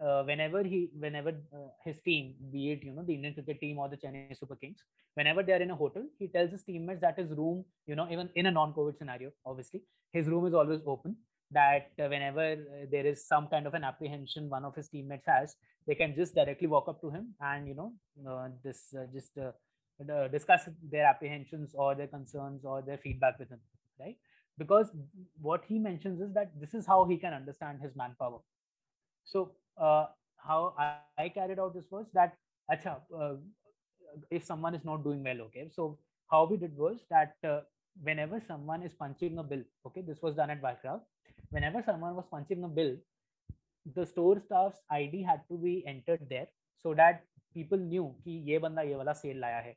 [0.04, 3.78] uh, whenever he whenever uh, his team be it you know the indian cricket team
[3.78, 4.84] or the chennai super kings
[5.14, 8.06] whenever they are in a hotel he tells his teammates that his room you know
[8.10, 9.82] even in a non-covid scenario obviously
[10.12, 11.16] his room is always open
[11.52, 15.26] that uh, whenever uh, there is some kind of an apprehension one of his teammates
[15.26, 17.92] has they can just directly walk up to him and you know
[18.28, 19.38] uh, this uh, just
[20.32, 23.60] discuss their apprehensions or their concerns or their feedback with him
[24.00, 24.16] right?
[24.58, 24.90] Because
[25.40, 28.40] what he mentions is that this is how he can understand his manpower.
[29.24, 30.74] So uh, how
[31.18, 32.36] I, carried out this was that
[32.70, 33.34] uh,
[34.30, 35.68] if someone is not doing well okay?
[35.74, 35.98] So
[36.30, 37.60] how we did was that uh,
[38.02, 41.00] whenever someone is punching a bill okay this was done at Wildcraft
[41.49, 42.95] whenever someone was punching a bill
[43.95, 46.47] the store staff's id had to be entered there
[46.83, 49.75] so that people knew कि ये बंदा ये वाला sale लाया है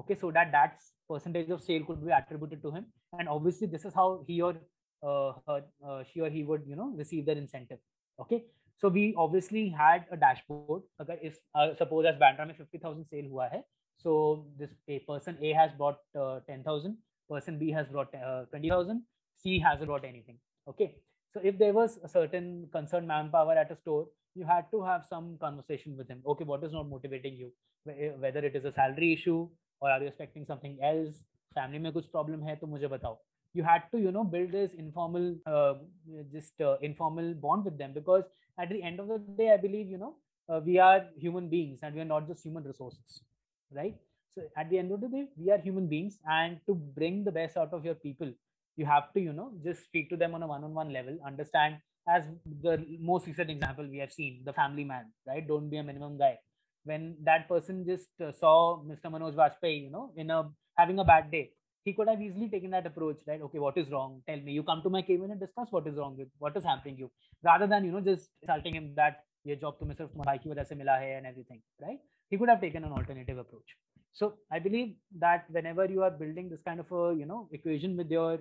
[0.00, 0.78] okay so that that
[1.08, 2.84] percentage of sale could be attributed to him
[3.18, 4.54] and obviously this is how he or
[5.02, 7.78] uh, her, uh, she or he would you know receive their incentive
[8.24, 8.44] okay
[8.82, 10.82] so we obviously had a dashboard.
[11.00, 13.62] Okay, if uh, suppose as Bandra में 50,000 sale hua hai,
[13.96, 16.96] so this a person A has brought uh, 10,000,
[17.30, 19.04] person B has brought uh, 20,000,
[19.44, 20.38] C hasn't brought anything.
[20.67, 20.95] Okay.
[21.33, 25.05] So if there was a certain concerned manpower at a store, you had to have
[25.05, 26.21] some conversation with him.
[26.25, 27.51] Okay, what is not motivating you?
[28.19, 29.47] Whether it is a salary issue
[29.81, 31.23] or are you expecting something else?
[31.53, 33.17] Family mein kuch problem hai, to mujhe batao.
[33.53, 35.75] You had to, you know, build this informal, uh,
[36.31, 38.23] just uh, informal bond with them because
[38.59, 40.15] at the end of the day, I believe, you know,
[40.49, 43.21] uh, we are human beings and we are not just human resources,
[43.71, 43.95] right?
[44.33, 47.31] So at the end of the day, we are human beings, and to bring the
[47.31, 48.31] best out of your people,
[48.77, 51.17] you have to you know just speak to them on a one-on-one level.
[51.25, 52.23] Understand as
[52.61, 55.45] the most recent example we have seen the family man right?
[55.47, 56.37] Don't be a minimum guy.
[56.85, 61.03] When that person just uh, saw mr manoj vajpayee you know in a having a
[61.03, 61.45] bad day
[61.83, 63.41] he could have easily taken that approach right?
[63.41, 64.21] Okay what is wrong?
[64.27, 64.53] Tell me.
[64.53, 67.09] You come to my cabin and discuss what is wrong with what is hampering you.
[67.43, 70.67] Rather than you know just insulting him that your job to mr bhai ki wajah
[70.71, 71.99] se mila hai and everything right?
[72.29, 73.77] He could have taken an alternative approach.
[74.19, 77.97] So i believe that whenever you are building this kind of a you know equation
[78.01, 78.31] with your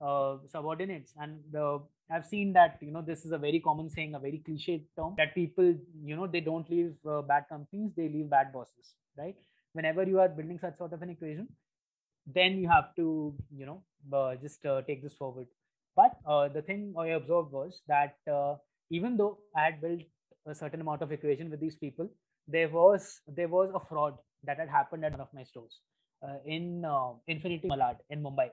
[0.00, 1.78] uh, subordinates, and uh,
[2.10, 5.14] I've seen that you know this is a very common saying, a very cliche term
[5.18, 9.36] that people you know they don't leave uh, bad companies, they leave bad bosses, right?
[9.74, 11.48] Whenever you are building such sort of an equation,
[12.26, 13.82] then you have to you know
[14.12, 15.46] uh, just uh, take this forward.
[15.96, 18.16] But uh, the thing i observed was that
[18.90, 20.00] even though i had built
[20.46, 22.08] a certain amount of equation with these people
[22.48, 25.80] there was there was a fraud that had happened at one of my stores
[26.46, 26.86] in
[27.26, 28.48] infinity malad in mumbai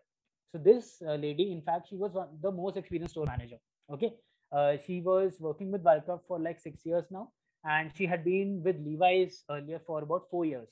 [0.52, 3.58] so this uh, lady in fact she was one, the most experienced store manager
[3.92, 4.14] okay
[4.52, 7.30] uh, she was working with Wildcraft for like six years now
[7.64, 10.70] and she had been with levi's earlier for about four years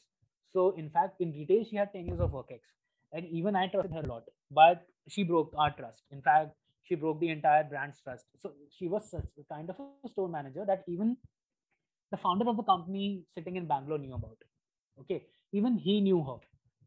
[0.54, 2.76] so in fact in retail she had 10 years of work ex
[3.16, 4.24] and even I trusted her a lot.
[4.52, 6.04] But she broke our trust.
[6.12, 6.52] In fact,
[6.84, 8.26] she broke the entire brand's trust.
[8.38, 11.18] So she was such a kind of a store manager that even
[12.12, 15.02] the founder of the company sitting in Bangalore knew about it.
[15.02, 16.38] Okay, even he knew her.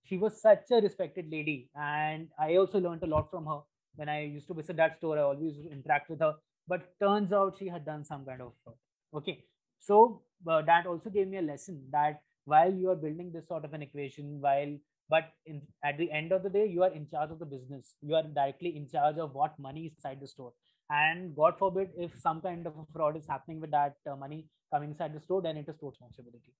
[0.08, 3.60] She was such a respected lady, and I also learned a lot from her.
[3.96, 6.34] When I used to visit that store, I always interact with her.
[6.66, 8.76] But turns out she had done some kind of fraud.
[9.14, 9.44] Okay,
[9.78, 13.64] so uh, that also gave me a lesson that while you are building this sort
[13.64, 14.76] of an equation, while
[15.08, 17.94] but in, at the end of the day you are in charge of the business
[18.02, 20.52] you are directly in charge of what money is inside the store
[20.90, 24.90] and god forbid if some kind of fraud is happening with that uh, money coming
[24.90, 26.52] inside the store then it is store responsibility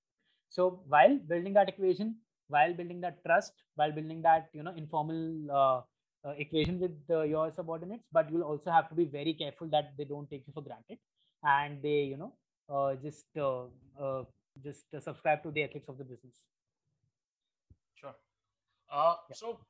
[0.49, 2.17] so while building that equation
[2.49, 5.23] while building that trust while building that you know informal
[5.61, 5.81] uh,
[6.29, 9.93] uh, equation with uh, your subordinates but you'll also have to be very careful that
[9.99, 10.99] they don't take you for granted
[11.45, 12.33] and they you know
[12.71, 13.65] uh, just uh,
[14.01, 14.25] uh,
[14.63, 16.45] just uh, subscribe to the ethics of the business.
[17.95, 18.15] Sure.
[18.91, 19.35] Uh, Yeah.
[19.37, 19.61] So,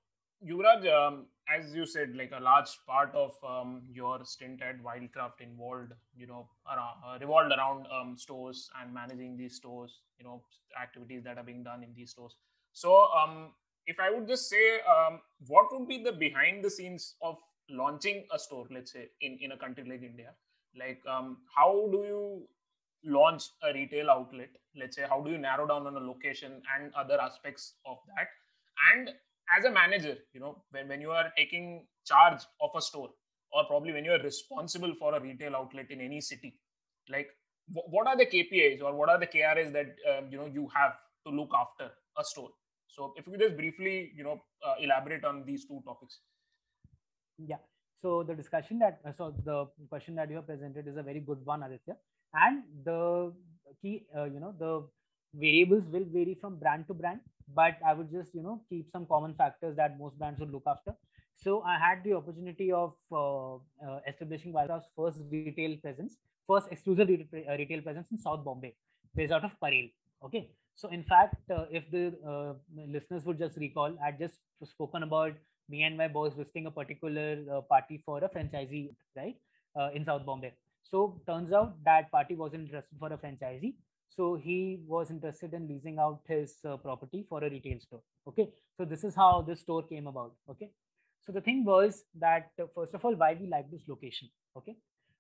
[0.45, 5.41] Yuvraj, um, as you said, like a large part of um, your stint at Wildcraft
[5.41, 10.43] involved, you know, around, uh, revolved around um, stores and managing these stores, you know,
[10.81, 12.37] activities that are being done in these stores.
[12.73, 13.53] So, um,
[13.87, 17.37] if I would just say, um, what would be the behind the scenes of
[17.71, 20.33] launching a store, let's say, in, in a country like India?
[20.79, 22.49] Like, um, how do you
[23.05, 24.51] launch a retail outlet?
[24.77, 28.29] Let's say, how do you narrow down on a location and other aspects of that?
[28.93, 29.11] And
[29.57, 33.11] as a manager, you know, when, when you are taking charge of a store,
[33.53, 36.59] or probably when you are responsible for a retail outlet in any city,
[37.09, 37.29] like
[37.69, 40.69] wh- what are the KPIs or what are the KRAs that um, you know you
[40.75, 40.93] have
[41.27, 42.51] to look after a store?
[42.89, 46.21] So, if you could just briefly, you know, uh, elaborate on these two topics.
[47.39, 47.59] Yeah.
[48.01, 51.21] So the discussion that uh, so the question that you have presented is a very
[51.21, 51.97] good one, Aditya.
[52.35, 53.33] And the
[53.83, 54.87] key, uh, you know, the
[55.35, 57.21] variables will vary from brand to brand,
[57.55, 60.63] but I would just you know keep some common factors that most brands would look
[60.67, 60.95] after.
[61.37, 66.17] So I had the opportunity of uh, uh, establishing Wildcraft's first retail presence,
[66.47, 68.75] first exclusive retail, uh, retail presence in South Bombay,
[69.15, 69.89] based out of Parel.
[70.25, 70.51] Okay.
[70.81, 72.55] So in fact, uh, if the uh,
[72.87, 75.33] listeners would just recall, I just spoken about
[75.69, 79.37] me and my boss visiting a particular uh, party for a franchisee, right,
[79.75, 80.53] uh, in South Bombay.
[80.85, 83.75] So turns out that party wasn't interested for a franchisee.
[84.09, 88.03] So he was interested in leasing out his uh, property for a retail store.
[88.29, 88.49] Okay.
[88.77, 90.33] So this is how this store came about.
[90.49, 90.71] Okay.
[91.27, 94.31] So the thing was that uh, first of all, why we like this location.
[94.57, 94.77] Okay.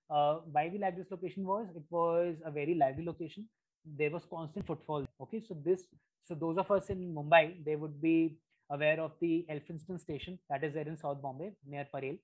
[0.06, 3.48] Why we like this location was it was a very lively location
[3.87, 5.05] There was constant footfall.
[5.21, 5.41] Okay.
[5.47, 5.83] So this,
[6.23, 8.37] so those of us in Mumbai, they would be
[8.69, 12.15] aware of the Elphinstone station that is there in South Bombay near Parel.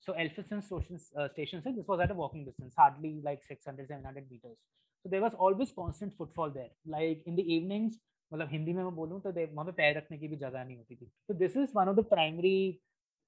[0.00, 4.30] So Elphinstone station, uh, station this was at a walking distance, hardly like 600, 700
[4.30, 4.58] meters.
[5.02, 6.70] So there was always constant footfall there.
[6.86, 7.98] Like in the evenings,
[8.32, 10.96] मतलब हिंदी में मैं बोलूँ तो वहाँ पे पैर रखने की भी जगह नहीं होती
[10.96, 12.80] थी so this is one of the primary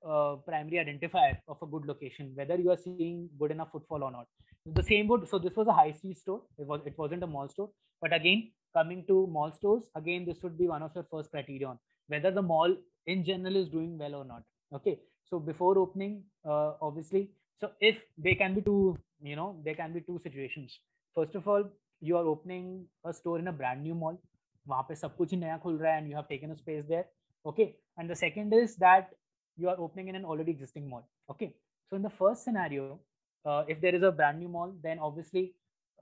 [0.05, 4.11] uh, primary identifier of a good location whether you are seeing good enough footfall or
[4.11, 4.27] not
[4.75, 7.27] the same would so this was a high street store it was it wasn't a
[7.27, 7.71] mall store
[8.01, 11.79] but again coming to mall stores again this would be one of your first criterion
[12.09, 12.77] whether the mall
[13.07, 17.31] in general is doing well or not okay so before opening uh, obviously
[17.61, 20.79] so if they can be two you know there can be two situations
[21.15, 21.65] first of all
[22.01, 24.19] you are opening a store in a brand new mall
[24.69, 26.87] वहाँ पे सब कुछ ही नया खुल रहा है and you have taken a space
[26.89, 27.05] there
[27.51, 27.67] okay
[27.99, 29.13] and the second is that
[29.58, 31.54] you are opening in an already existing mall okay?
[31.90, 33.00] So in the first scenario
[33.46, 35.54] uh, if there is a brand new mall then obviously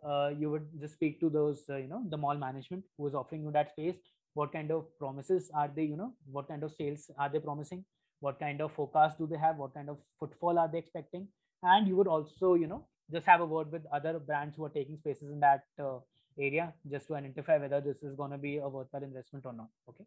[0.05, 3.13] uh, you would just speak to those uh, you know the mall management who is
[3.13, 3.95] offering you that space.
[4.33, 7.83] What kind of promises are they you know what kind of sales are they promising?
[8.21, 9.57] What kind of forecast do they have?
[9.57, 11.27] What kind of footfall are they expecting?
[11.63, 14.69] And you would also you know just have a word with other brands who are
[14.69, 15.97] taking spaces in that uh,
[16.37, 19.67] area just to identify whether this is going to be a worthwhile investment or not
[19.89, 20.05] okay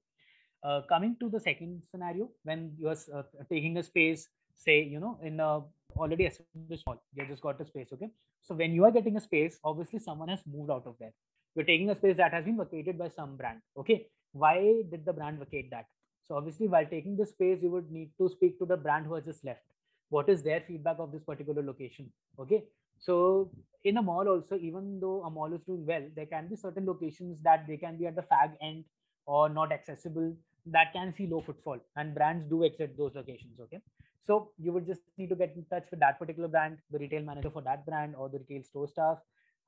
[0.65, 5.19] uh, coming to the second scenario when you're uh, taking a space say you know
[5.23, 5.61] in a
[5.97, 8.11] already established mall you just got a space okay?
[8.43, 11.13] So when you are getting a space obviously someone has moved out of there.
[11.55, 14.07] You're taking a space that has been vacated by some brand okay?
[14.33, 15.87] Why did the brand vacate that?
[16.23, 19.15] So obviously while taking the space you would need to speak to the brand who
[19.15, 19.63] has just left.
[20.09, 22.65] What is their feedback of this particular location okay?
[22.99, 23.51] So
[23.85, 26.87] in a mall also even though a mall is doing well there can be certain
[26.87, 28.85] locations that they can be at the fag end
[29.27, 30.35] or not accessible
[30.67, 33.81] that can see low footfall and brands do exit those locations okay
[34.25, 37.23] so you would just need to get in touch with that particular brand the retail
[37.23, 39.19] manager for that brand or the retail store staff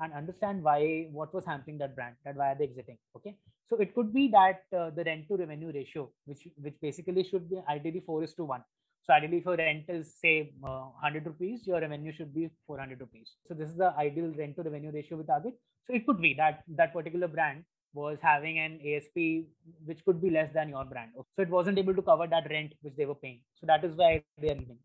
[0.00, 3.36] and understand why what was hampering that brand that why are they exiting okay
[3.68, 7.48] so it could be that uh, the rent to revenue ratio which which basically should
[7.50, 8.62] be ideally 4 is to 1
[9.06, 13.00] so ideally, if your rent is say uh, 100 rupees, your revenue should be 400
[13.00, 13.32] rupees.
[13.46, 15.54] So this is the ideal rent to revenue ratio we target.
[15.86, 17.64] So it could be that that particular brand
[17.94, 19.46] was having an ASP
[19.84, 21.10] which could be less than your brand.
[21.16, 23.40] So it wasn't able to cover that rent which they were paying.
[23.60, 24.78] So that is why they are leaving.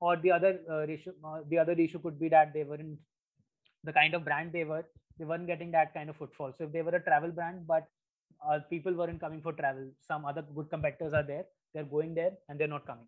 [0.00, 0.86] Or the other uh,
[1.28, 2.98] uh, the other issue could be that they weren't
[3.84, 4.84] the kind of brand they were.
[5.18, 6.52] They weren't getting that kind of footfall.
[6.58, 7.86] So if they were a travel brand, but
[8.46, 11.44] uh, people weren't coming for travel, some other good competitors are there.
[11.72, 13.06] They're going there and they're not coming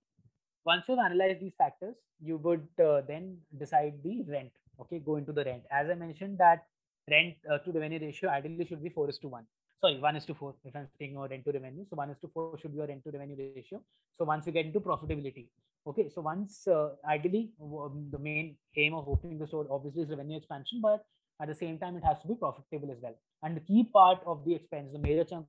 [0.67, 4.51] once you've analyzed these factors you would uh, then decide the rent
[4.81, 6.67] okay go into the rent as i mentioned that
[7.11, 9.45] rent uh, to revenue ratio ideally should be 4 is to 1
[9.81, 11.85] sorry 1 is to 4 if i'm speaking about rent to revenue.
[11.91, 13.81] So 1 is to 4 should be your rent to revenue ratio.
[14.19, 15.47] So once you get into profitability
[15.89, 20.09] okay so once uh, ideally um, the main aim of opening the store obviously is
[20.09, 21.05] revenue expansion but
[21.41, 23.15] at the same time it has to be profitable as well.
[23.43, 25.47] And the key part of the expense the major chunk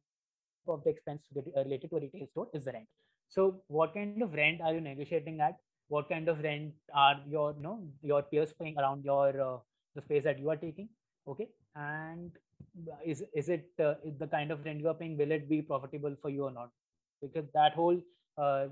[0.68, 1.22] of the expense
[1.56, 2.88] related to a retail store is the rent.
[3.30, 5.58] So what kind of rent are you negotiating at?
[5.88, 9.58] What kind of rent are your you know your peers paying around your uh,
[9.96, 10.90] the space that you are taking?
[11.28, 12.32] Okay, and
[13.06, 16.16] is is it uh, the kind of rent you are paying will it be profitable
[16.22, 16.70] for you or not?
[17.22, 18.00] Because that whole
[18.38, 18.68] uh,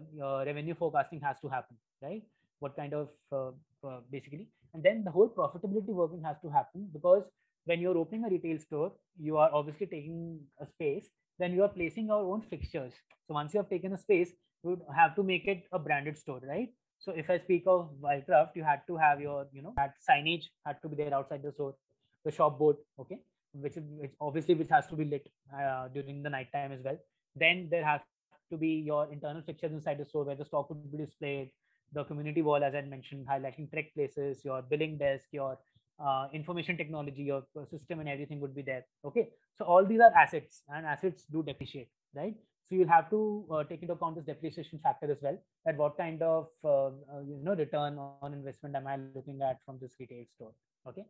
[0.46, 2.24] revenue forecasting has to happen right?
[2.60, 3.52] What kind of uh,
[3.88, 4.48] uh, basically.
[4.74, 7.24] And then the whole profitability working has to happen because
[7.66, 11.70] when you're opening a retail store you are obviously taking a space then you are
[11.70, 12.94] placing your own fixtures.
[13.28, 14.32] So once you have taken a space
[14.64, 16.70] you have to make it a branded store right?
[17.00, 20.46] So if i speak of wildcraft you had to have your you know that signage
[20.66, 21.76] had to be there outside the store
[22.26, 23.20] the shop board okay
[23.62, 26.98] which which obviously which has to be lit uh, during the night time as well.
[27.36, 28.02] Then there has
[28.52, 31.52] to be your internal fixtures inside the store where the stock would be displayed
[31.94, 35.58] the community wall as i mentioned highlighting trek places your billing desk your
[36.00, 39.30] uh, information technology your system and everything would be there okay?
[39.58, 42.36] So all these are assets and assets do depreciate right?
[42.66, 45.98] So you'll have to uh, take into account this depreciation factor as well that what
[45.98, 49.94] kind of uh, uh you know return on investment am i looking at from this
[50.00, 50.52] retail store
[50.88, 51.06] okay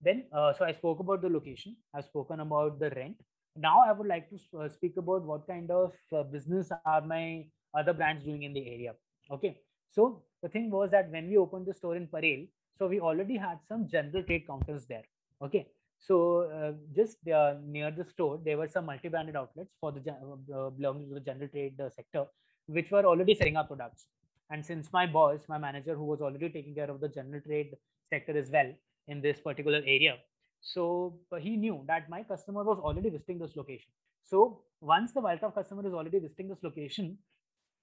[0.00, 3.16] then uh, so i spoke about the location i've spoken about the rent
[3.56, 5.92] now i would like to uh, speak about what kind of
[6.32, 7.44] business are my
[7.74, 8.92] other brands doing in the area
[9.30, 9.56] okay
[9.90, 12.46] so the thing was that when we opened the store in parel
[12.78, 15.02] so we already had some general trade counters there.
[15.42, 15.66] Okay.
[15.98, 20.70] So uh, just uh, near the store, there were some multi-branded outlets for the uh,
[20.70, 22.26] belonging to the general trade uh, sector,
[22.66, 24.06] which were already selling our products.
[24.50, 27.76] And since my boss, my manager, who was already taking care of the general trade
[28.08, 28.72] sector as well
[29.08, 30.16] in this particular area,
[30.60, 33.90] so he knew that my customer was already visiting this location.
[34.22, 37.18] So once the Wildcraft customer is already visiting this location,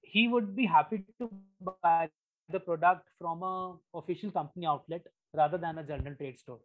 [0.02, 1.30] he would be happy to
[1.82, 2.10] buy
[2.50, 5.02] the product from a official company outlet
[5.34, 6.60] rather than a general trade store.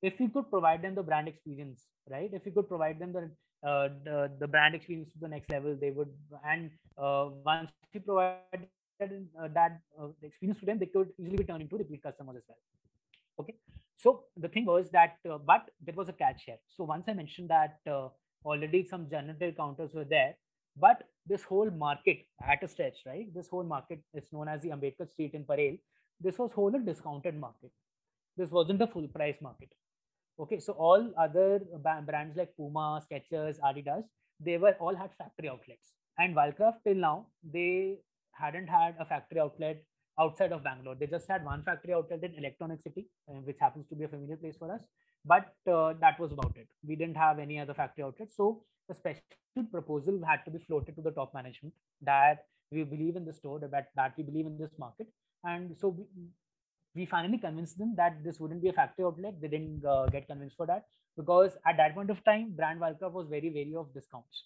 [0.00, 2.30] If we could provide them the brand experience right?
[2.32, 3.30] If we could provide them the
[3.68, 6.08] uh, the, the brand experience to the next level they would
[6.46, 8.68] and uh, once we provide
[9.02, 12.42] uh, that uh, experience to them they could easily be turned into repeat customers as
[12.48, 12.58] well.
[13.40, 13.56] Okay
[14.02, 17.12] so the thing was that uh, but there was a catch here so once i
[17.12, 18.08] mentioned that uh,
[18.44, 20.34] already some general counters were there
[20.80, 23.32] but this whole market at a stretch, right?
[23.34, 25.76] This whole market is known as the Ambedkar Street in Parel.
[26.20, 27.70] This was whole a discounted market.
[28.36, 29.68] This wasn't a full price market.
[30.40, 31.60] Okay, so all other
[32.06, 34.04] brands like Puma, Skechers, Adidas,
[34.40, 35.94] they were all had factory outlets.
[36.18, 37.98] And Wildcraft till now, they
[38.32, 39.82] hadn't had a factory outlet
[40.18, 40.94] outside of Bangalore.
[40.94, 44.08] They just had one factory outlet in Electronic City, uh, which happens to be a
[44.08, 44.82] familiar place for us.
[45.24, 46.68] But uh, that was about it.
[46.86, 48.30] We didn't have any other factory outlet.
[48.34, 49.22] So a special
[49.70, 53.58] proposal had to be floated to the top management that we believe in the store,
[53.60, 55.08] that, that we believe in this market.
[55.44, 56.04] And so we,
[56.94, 59.40] we finally convinced them that this wouldn't be a factory outlet.
[59.40, 60.84] They didn't uh, get convinced for that
[61.16, 64.44] because at that point of time, brand Wildcraft was very wary of discounts.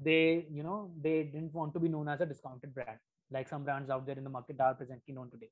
[0.00, 2.98] They, you know, they didn't want to be known as a discounted brand
[3.30, 5.50] like some brands out there in the market are presently known today.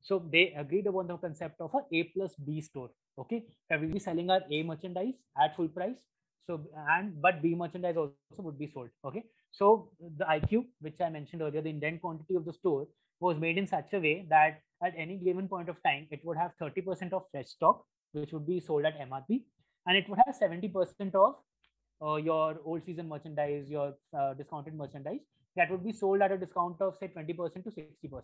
[0.00, 2.90] So they agreed upon the concept of a A plus B store.
[3.18, 5.98] Okay, we will be selling our A merchandise at full price
[6.46, 6.60] so
[6.90, 11.42] and but b merchandise also would be sold okay so the iq which i mentioned
[11.42, 12.86] earlier the indent quantity of the store
[13.20, 16.36] was made in such a way that at any given point of time it would
[16.36, 19.42] have 30% of fresh stock which would be sold at mrp
[19.86, 21.36] and it would have 70% of
[22.02, 25.20] uh, your old season merchandise your uh, discounted merchandise
[25.56, 28.22] that would be sold at a discount of say 20% to 60%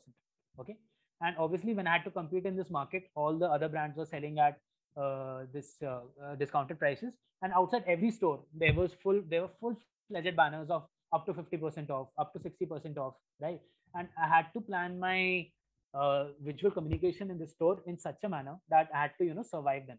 [0.59, 0.77] okay?
[1.23, 4.07] And obviously when i had to compete in this market all the other brands were
[4.07, 4.59] selling at
[4.97, 7.15] uh, this uh, uh, discounted prices.
[7.43, 9.77] And outside every store there was full there were full
[10.09, 13.61] fledged banners of up to 50% off up to 60% off right?
[13.95, 15.47] And i had to plan my
[15.95, 19.35] uh, visual communication in the store in such a manner that i had to you
[19.35, 19.99] know survive them.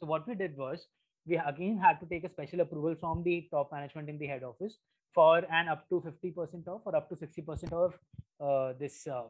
[0.00, 0.86] So what we did was
[1.26, 4.42] we again had to take a special approval from the top management in the head
[4.42, 4.78] office
[5.14, 7.94] for an up to 50% off or up to 60% off
[8.40, 9.24] uh, this uh,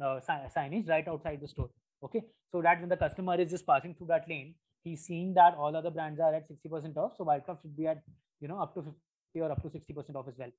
[0.00, 1.70] signage right outside the store
[2.02, 2.22] okay?
[2.50, 4.54] So that when the customer is just passing through that lane
[4.84, 8.02] he's seeing that all other brands are at 60% off so wildcraft should be at
[8.40, 8.96] you know up to 50
[9.40, 10.50] or up to 60% off as well.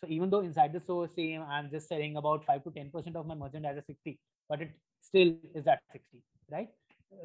[0.00, 3.26] So even though inside the store same i'm just selling about 5 to 10% of
[3.26, 4.18] my merchandise at 60
[4.48, 6.18] but it still is at 60
[6.50, 6.68] right?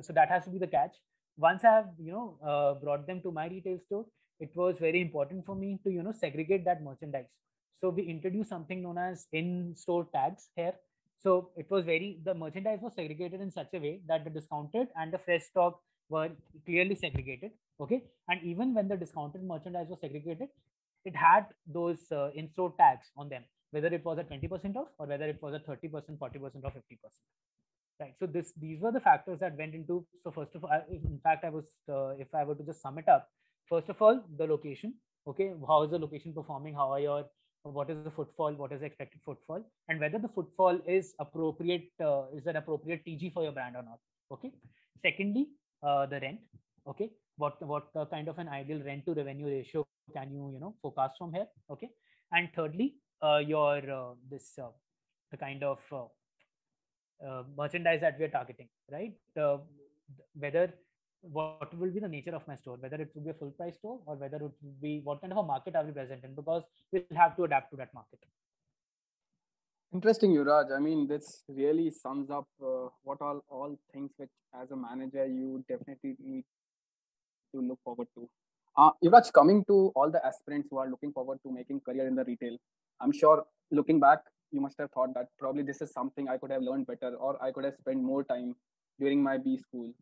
[0.02, 0.96] So that has to be the catch.
[1.38, 4.06] Once i have you know uh, brought them to my retail store
[4.40, 7.32] it was very important for me to you know segregate that merchandise
[7.78, 10.74] so we introduced something known as in store tags here
[11.24, 14.90] so it was very, the merchandise was segregated in such a way that the discounted
[14.98, 15.80] and the fresh stock
[16.10, 16.30] were
[16.66, 17.52] clearly segregated.
[17.80, 18.04] Okay.
[18.28, 20.50] And even when the discounted merchandise was segregated,
[21.06, 24.90] it had those uh, in store tags on them, whether it was a 20% off
[25.00, 26.82] or whether it was a 30%, 40% or 50%.
[28.00, 28.16] Right.
[28.20, 30.06] So this these were the factors that went into.
[30.24, 32.98] So first of all, in fact, I was uh, if I were to just sum
[32.98, 33.30] it up,
[33.70, 34.94] first of all, the location.
[35.28, 36.74] Okay, how is the location performing?
[36.74, 37.26] How are your
[37.64, 41.92] what is the footfall, what is the expected footfall, and whether the footfall is appropriate,
[42.04, 44.00] uh, is an appropriate TG for your brand or not.
[44.32, 44.52] Okay.
[45.02, 45.48] Secondly,
[45.82, 46.40] uh, the rent.
[46.88, 47.10] Okay.
[47.38, 49.86] what what uh, kind of an ideal rent to revenue ratio
[50.16, 51.90] can you you know forecast from here okay
[52.32, 54.70] and thirdly uh, your uh, this uh,
[55.32, 55.80] the kind of
[57.58, 59.14] merchandise that we are targeting right
[60.44, 60.74] whether
[61.32, 63.76] what will be the nature of my store whether it will be a full price
[63.76, 66.34] store or whether it will be what kind of a market are we present in
[66.36, 68.20] because we'll have to adapt to that market
[69.94, 70.76] Interesting, Yuvraj.
[70.76, 75.24] I mean, this really sums up uh, what all all things which, as a manager,
[75.28, 76.46] you definitely need
[77.54, 78.28] to look forward to.
[78.76, 82.16] Uh, Yuvraj, coming to all the aspirants who are looking forward to making career in
[82.16, 82.58] the retail,
[83.00, 86.50] I'm sure looking back, you must have thought that probably this is something I could
[86.50, 88.56] have learned better, or I could have spent more time
[89.00, 89.94] during my B school.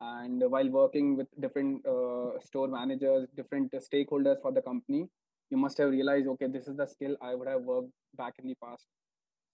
[0.00, 5.06] And while working with different uh, store managers, different stakeholders for the company,
[5.50, 8.48] you must have realized, okay, this is the skill I would have worked back in
[8.48, 8.86] the past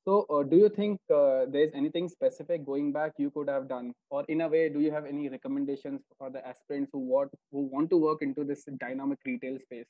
[0.04, 3.92] so, uh, do you think uh, there's anything specific going back you could have done,
[4.10, 7.60] or in a way, do you have any recommendations for the aspirants who want who
[7.60, 9.86] want to work into this dynamic retail space?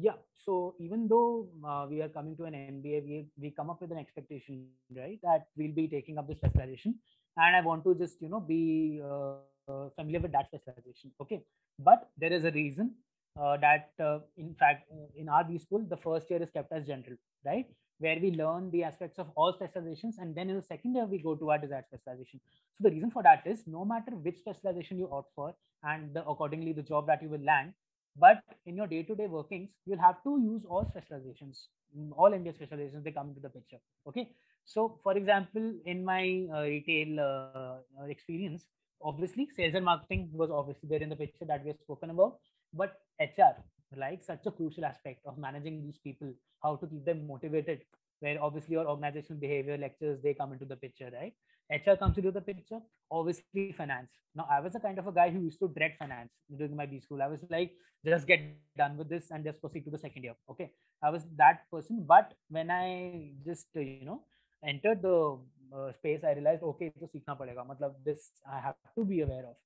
[0.00, 3.80] Yeah so even though uh, we are coming to an mba we, we come up
[3.80, 6.94] with an expectation right that we'll be taking up the specialization.
[7.36, 9.36] And i want to just you know be uh,
[9.68, 11.42] uh, familiar with that specialization okay?
[11.78, 12.94] But there is a reason
[13.40, 16.72] uh, that uh, in fact uh, in our b school the first year is kept
[16.72, 17.66] as general right?
[17.98, 21.18] Where we learn the aspects of all specializations and then in the second year we
[21.18, 22.40] go to our desired specialization.
[22.76, 26.20] So the reason for that is no matter which specialization you opt for and the,
[26.26, 27.72] accordingly the job that you will land
[28.18, 31.68] but in your day-to-day workings you'll have to use all specializations.
[31.96, 34.28] Mm, all mba specializations they come into the picture okay?
[34.64, 38.66] So for example in my uh, retail uh, uh experience
[39.02, 42.38] obviously sales and marketing was obviously there in the picture that we have spoken about.
[42.72, 43.54] But hr
[43.96, 47.82] like such a crucial aspect of managing these people how to keep them motivated
[48.20, 51.34] where obviously your organizational behavior lectures they come into the picture right?
[51.70, 54.12] Hr comes into the picture obviously finance.
[54.34, 56.86] Now i was a kind of a guy who used to dread finance during my
[56.86, 57.22] b school.
[57.22, 57.72] I was like
[58.04, 58.40] just get
[58.76, 60.70] done with this and just proceed to the second year okay?
[61.02, 64.22] I was that person but when i just uh, you know
[64.64, 65.38] entered the
[65.76, 69.46] uh, space i realized okay to seekhna padega matlab this i have to be aware
[69.52, 69.56] of.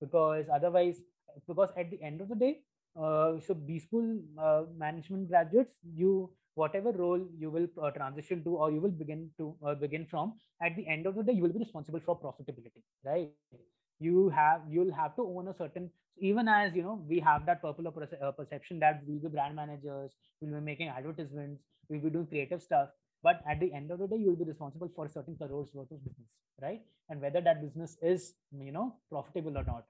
[0.00, 1.00] Because otherwise
[1.48, 2.54] because at the end of the day
[2.96, 8.56] uh, so B school uh, management graduates, you whatever role you will uh, transition to
[8.56, 11.42] or you will begin to uh, begin from, at the end of the day, you
[11.42, 13.30] will be responsible for profitability, right?
[14.00, 17.62] You have you'll have to own a certain even as you know we have that
[17.62, 22.10] popular perce- uh, perception that we'll be brand managers, we'll be making advertisements, we'll be
[22.10, 22.88] doing creative stuff.
[23.22, 25.90] But at the end of the day, you will be responsible for certain crores worth
[25.90, 26.28] of business,
[26.60, 26.82] right?
[27.08, 29.84] And whether that business is you know profitable or not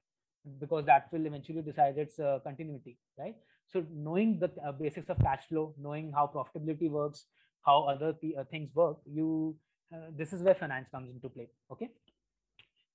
[0.61, 3.35] because that will eventually decide its uh, continuity, right?
[3.73, 7.27] So knowing the uh, basics of cash flow, knowing how profitability works,
[7.65, 9.57] how other p- uh, things work, you
[9.93, 11.49] uh, this is where finance comes into play.
[11.71, 11.91] Okay.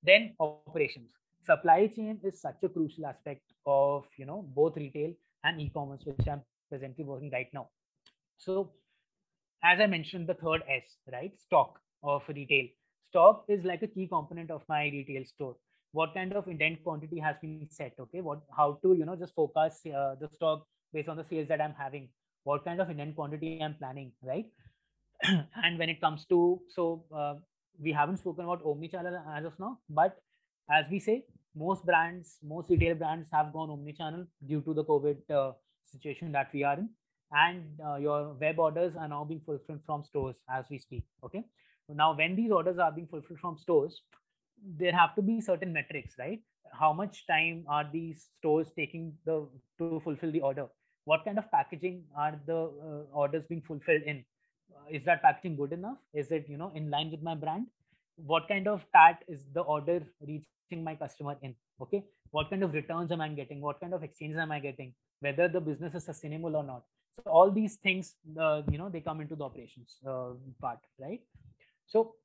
[0.04, 1.12] Then operations.
[1.46, 5.14] Supply chain is such a crucial aspect of you know both retail
[5.44, 7.70] and e-commerce, which I'm presently working right now.
[8.38, 8.72] So
[9.64, 11.38] as I mentioned, the third S, right?
[11.40, 12.66] Stock of retail.
[13.10, 15.56] Stock is like a key component of my retail store
[15.92, 18.22] what kind of indent quantity has been set okay?
[18.22, 21.62] What how to you know just focus uh, the stock based on the sales that
[21.62, 22.10] i'm having.
[22.44, 24.46] What kind of indent quantity i'm planning right?
[25.64, 27.36] And when it comes to so uh,
[27.82, 30.18] we haven't spoken about omni-channel as of now but
[30.70, 31.24] as we say
[31.56, 35.52] most brands most retail brands have gone omni-channel due to the covid uh,
[35.86, 36.90] situation that we are in.
[37.32, 41.44] And uh, your web orders are now being fulfilled from stores as we speak okay?
[41.88, 44.02] Now when these orders are being fulfilled from stores
[44.78, 46.40] there have to be certain metrics right?
[46.72, 49.48] How much time are these stores taking the
[49.80, 50.68] to fulfill the order?
[51.06, 54.24] What kind of packaging are the uh, orders being fulfilled in?
[54.76, 55.98] Uh, is that packaging good enough?
[56.14, 57.68] Is it you know in line with my brand?
[58.16, 61.56] What kind of tat is the order reaching my customer in?
[61.82, 62.04] Okay?
[62.32, 63.62] What kind of returns am i getting?
[63.62, 64.94] What kind of exchanges am i getting?
[65.22, 66.84] Whether the business is sustainable or not.
[67.16, 70.32] So all these things uh, you know they come into the operations uh,
[70.62, 71.22] part right?
[71.88, 72.16] So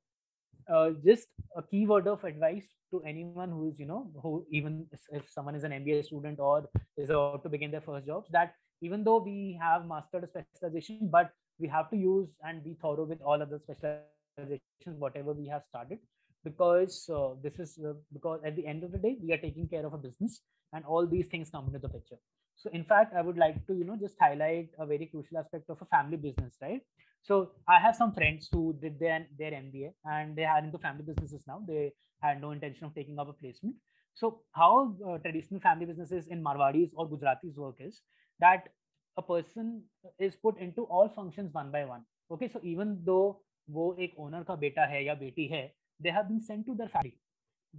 [0.69, 4.85] uh, just a key word of advice to anyone who is you know who even
[5.11, 8.53] if someone is an mba student or is about to begin their first jobs that
[8.81, 13.05] even though we have mastered a specialization but we have to use and be thorough
[13.05, 15.99] with all other specializations whatever we have started
[16.43, 19.67] because uh, this is uh, because at the end of the day we are taking
[19.67, 20.41] care of a business
[20.73, 22.17] and all these things come into the picture
[22.55, 25.69] so in fact i would like to you know just highlight a very crucial aspect
[25.69, 26.81] of a family business right?
[27.23, 31.03] So i have some friends who did their their mba and they are into family
[31.07, 31.61] businesses now.
[31.67, 33.75] They had no intention of taking up a placement.
[34.13, 38.01] So how uh, traditional family businesses in marwadis or gujaratis work is
[38.39, 38.69] that
[39.17, 39.83] a person
[40.19, 42.05] is put into all functions one by one.
[42.31, 45.67] Okay so even though wo ek owner ka beta hai ya beti hai
[45.99, 47.17] they have been sent to their family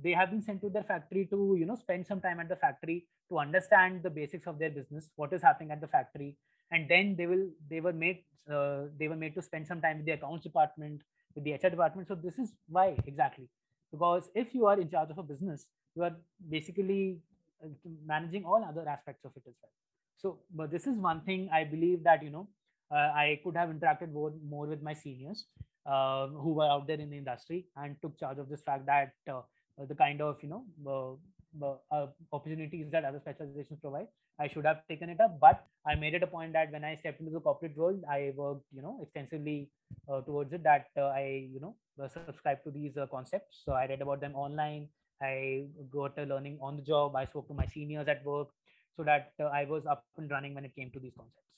[0.02, 2.56] they have been sent to their factory to you know spend some time at the
[2.56, 6.36] factory to understand the basics of their business what is happening at the factory
[6.70, 9.98] and then they will they were made uh, they were made to spend some time
[9.98, 11.00] with the accounts department
[11.34, 12.08] with the hr department.
[12.08, 13.48] So this is why exactly.
[13.90, 16.16] Because if you are in charge of a business you are
[16.48, 17.18] basically
[17.64, 17.68] uh,
[18.04, 19.72] managing all other aspects of it as well.
[20.16, 22.48] So but this is one thing i believe that you know
[22.90, 25.46] uh, i could have interacted more, more with my seniors
[25.86, 29.12] uh, who were out there in the industry and took charge of this fact that
[29.30, 29.42] uh,
[29.88, 31.18] the kind of you know
[31.62, 34.06] uh, opportunities that other specializations provide.
[34.38, 36.94] I should have taken it up but i made it a point that when i
[36.94, 39.70] stepped into the corporate world i worked you know extensively
[40.10, 41.74] uh, towards it that uh, i you know
[42.08, 43.62] subscribe to these uh, concepts.
[43.64, 44.88] So i read about them online.
[45.22, 47.16] I got a learning on the job.
[47.16, 48.48] I spoke to my seniors at work
[48.96, 51.52] so that uh, i was up and running when it came to these concepts.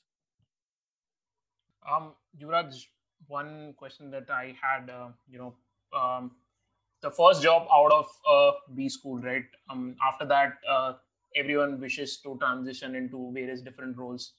[1.90, 2.86] Um Yuvraj,
[3.26, 5.55] one question that i had uh, you know
[5.92, 6.32] um,
[7.03, 9.44] the first job out of uh, B school, right?
[9.70, 10.94] Um, after that, uh,
[11.36, 14.34] everyone wishes to transition into various different roles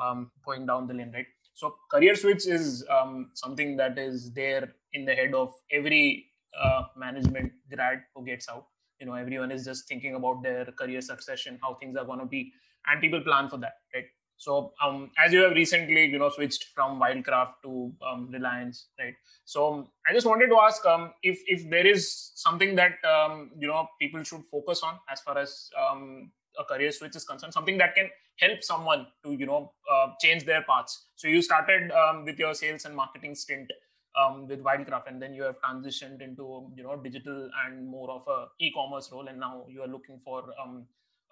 [0.00, 1.26] um, going down the lane, right?
[1.54, 6.26] So career switch is um, something that is there in the head of every
[6.58, 8.66] uh, management grad who gets out.
[9.00, 12.26] You know, everyone is just thinking about their career succession, how things are going to
[12.26, 12.52] be,
[12.86, 14.04] and people plan for that, right?
[14.42, 19.14] So um, as you have recently, you know, switched from Wildcraft to um, Reliance, right?
[19.44, 23.68] So I just wanted to ask um, if if there is something that um, you
[23.68, 27.78] know people should focus on as far as um, a career switch is concerned, something
[27.78, 31.06] that can help someone to you know uh, change their paths.
[31.14, 33.70] So you started um, with your sales and marketing stint
[34.20, 38.26] um, with Wildcraft, and then you have transitioned into you know digital and more of
[38.26, 40.42] a e-commerce role, and now you are looking for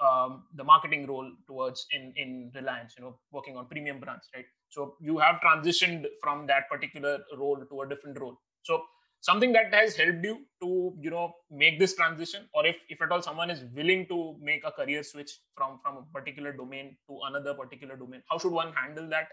[0.00, 4.46] um, the marketing role towards in in Reliance, you know, working on premium brands, right?
[4.68, 8.38] So you have transitioned from that particular role to a different role.
[8.62, 8.82] So
[9.20, 13.12] something that has helped you to you know make this transition, or if if at
[13.12, 17.18] all someone is willing to make a career switch from from a particular domain to
[17.28, 19.28] another particular domain, how should one handle that?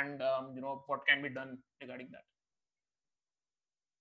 [0.00, 2.24] And um, you know what can be done regarding that?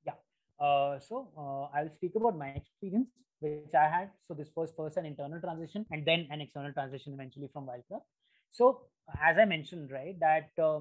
[0.05, 0.65] Yeah.
[0.65, 3.09] Uh, so uh, I'll speak about my experience
[3.45, 4.11] which I had.
[4.27, 8.03] So this was first an internal transition and then an external transition eventually from Wildcraft.
[8.51, 8.81] So
[9.21, 10.79] as I mentioned, right, that uh,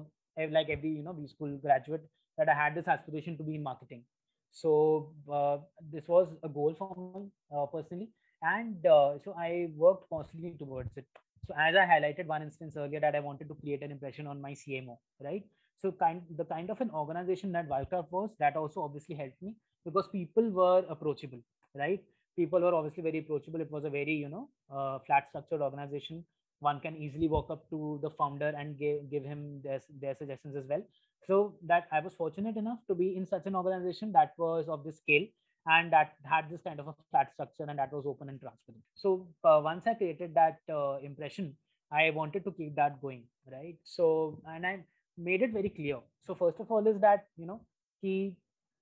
[0.51, 2.03] like every you know B school graduate,
[2.37, 4.03] that I had this aspiration to be in marketing.
[4.51, 5.57] So uh,
[5.91, 8.09] this was a goal for me uh, personally,
[8.41, 11.05] and uh, so I worked constantly towards it.
[11.47, 14.41] So as I highlighted one instance earlier, that I wanted to create an impression on
[14.41, 15.43] my CMO, right?
[15.77, 19.55] So kind the kind of an organization that Wildcraft was, that also obviously helped me
[19.83, 21.41] because people were approachable,
[21.75, 22.03] right?
[22.35, 23.61] People were obviously very approachable.
[23.61, 26.23] It was a very you know uh, flat structured organization.
[26.59, 30.55] One can easily walk up to the founder and give, give him their, their suggestions
[30.55, 30.81] as well.
[31.27, 34.83] So that i was fortunate enough to be in such an organization that was of
[34.83, 35.25] this scale
[35.67, 38.83] and that had this kind of a flat structure and that was open and transparent.
[38.93, 41.55] So uh, once i created that uh, impression
[41.91, 43.77] i wanted to keep that going right?
[43.83, 44.79] So and i
[45.17, 45.99] made it very clear.
[46.27, 47.61] So first of all is that you know
[48.01, 48.35] he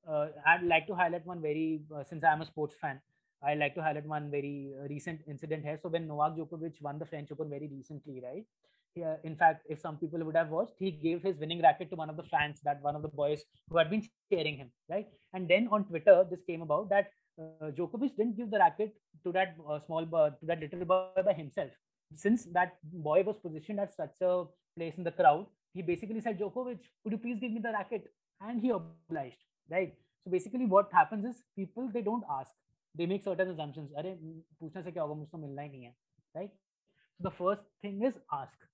[0.08, 3.00] uh, i'd like to highlight one very uh, since i'm a sports fan
[3.46, 5.78] I like to highlight one very uh, recent incident here.
[5.82, 8.46] So when Novak Djokovic won the French Open very recently, right?
[8.96, 11.96] Yeah, in fact, if some people would have watched, he gave his winning racket to
[11.96, 15.08] one of the fans, that one of the boys who had been cheering him, right?
[15.34, 18.94] And then on Twitter, this came about that uh, Djokovic didn't give the racket
[19.26, 21.72] to that uh, small boy, to that little boy by himself.
[22.16, 24.44] Since that boy was positioned at such a
[24.78, 28.06] place in the crowd, he basically said, Djokovic, could you please give me the racket?
[28.40, 29.38] And he obliged,
[29.72, 29.96] right?
[30.24, 32.52] So basically, what happens is people they don't ask
[32.95, 34.15] they make certain assumptions अरे
[34.61, 35.95] पूछने से क्या होगा मुझको मिलना ही नहीं है
[36.37, 36.53] right
[37.17, 38.67] so the first thing is ask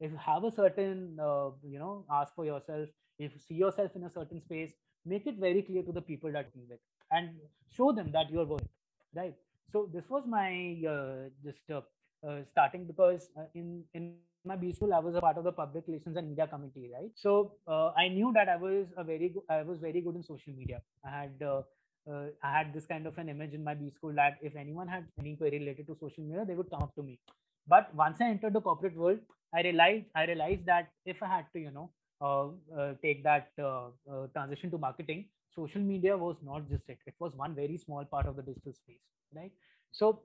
[0.00, 3.96] if you have a certain uh, you know ask for yourself if you see yourself
[4.00, 4.72] in a certain space
[5.14, 7.30] make it very clear to the people that you with and
[7.78, 9.34] show them that you're worth it right
[9.72, 10.50] so this was my
[10.94, 11.80] uh, just uh,
[12.28, 14.14] uh, starting because uh, in in
[14.44, 17.12] my B school I was a part of the public relations and media committee right
[17.14, 20.22] so uh, I knew that I was a very good I was very good in
[20.22, 21.62] social media I had uh,
[22.11, 24.87] uh, I had this kind of an image in my B school that if anyone
[24.87, 27.19] had any query related to social media, they would come up to me.
[27.67, 29.19] But once I entered the corporate world,
[29.53, 31.89] I realized I realized that if I had to, you know,
[32.21, 32.47] uh,
[32.77, 36.99] uh, take that uh, uh, transition to marketing, social media was not just it.
[37.05, 39.05] It was one very small part of the digital space,
[39.35, 39.51] right?
[39.91, 40.21] So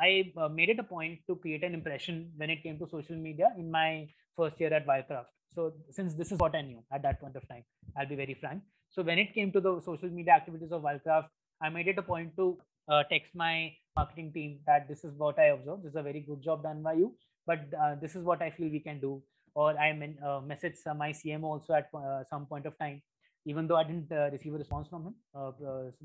[0.00, 3.16] I uh, made it a point to create an impression when it came to social
[3.16, 5.26] media in my first year at Wildcraft.
[5.54, 7.64] So since this is what I knew at that point of time,
[7.96, 8.62] I'll be very frank.
[8.92, 11.28] So when it came to the social media activities of Wildcraft,
[11.60, 15.38] I made it a point to uh, text my marketing team that this is what
[15.38, 15.84] I observed.
[15.84, 17.14] This is a very good job done by you,
[17.46, 19.22] but uh, this is what I feel we can do.
[19.54, 23.02] Or I mean, uh, message my CMO also at uh, some point of time,
[23.44, 25.52] even though I didn't uh, receive a response from him, uh,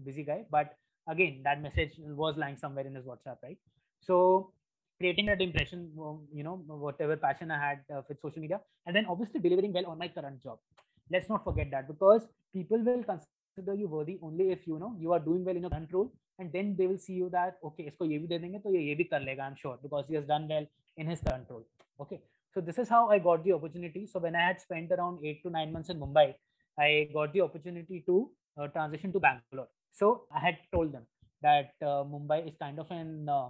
[0.04, 0.46] busy guy.
[0.50, 0.76] But
[1.08, 3.58] again that message was lying somewhere in his whatsapp right
[4.02, 4.52] so
[5.00, 5.90] creating that impression
[6.34, 7.80] you know whatever passion i had
[8.10, 10.60] with social media and then obviously delivering well on my current job
[11.12, 15.14] let's not forget that because people will consider you worthy only if you know you
[15.14, 18.10] are doing well in your control and then they will see you that okay isko
[18.12, 21.64] ye bhi de denge i'm sure because he has done well in his control.
[22.00, 22.22] Okay
[22.54, 24.08] so this is how i got the opportunity.
[24.08, 26.28] So when i had spent around 8 to 9 months in mumbai
[26.86, 29.70] i got the opportunity to uh, transition to bangalore.
[29.92, 31.06] So i had told them
[31.42, 33.50] that uh, mumbai is kind of an uh,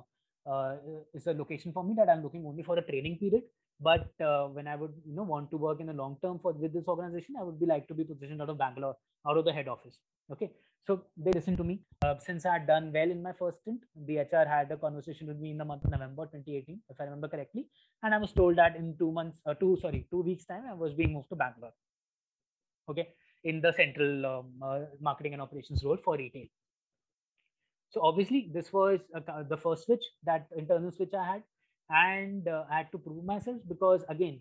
[0.52, 0.76] uh,
[1.14, 3.44] is a location for me that i'm looking only for a training period
[3.80, 6.52] but uh, when i would you know want to work in the long term for
[6.54, 8.96] with this organization i would be like to be positioned out of bangalore
[9.28, 9.98] out of the head office.
[10.32, 10.52] Okay?
[10.86, 11.82] So they listened to me.
[12.06, 15.28] Uh, since i had done well in my first stint the hr had a conversation
[15.28, 17.68] with me in the month of november 2018 if i remember correctly.
[18.04, 20.74] And i was told that in two months uh, two sorry two weeks time i
[20.74, 21.74] was being moved to bangalore.
[22.90, 23.10] Okay?
[23.44, 26.48] In the central um, uh, marketing and operations role for retail.
[27.90, 31.44] So obviously this was uh, the first switch that internal switch i had
[31.90, 34.40] and uh, I had to prove myself because again,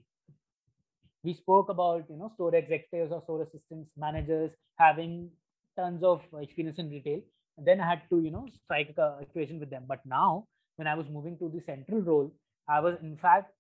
[1.23, 5.31] we spoke about you know store executives or store assistants, managers having
[5.77, 7.21] tons of experience in retail.
[7.59, 9.85] And then I had to you know strike a equation with them.
[9.87, 12.33] But now when I was moving to the central role,
[12.69, 13.53] I was in fact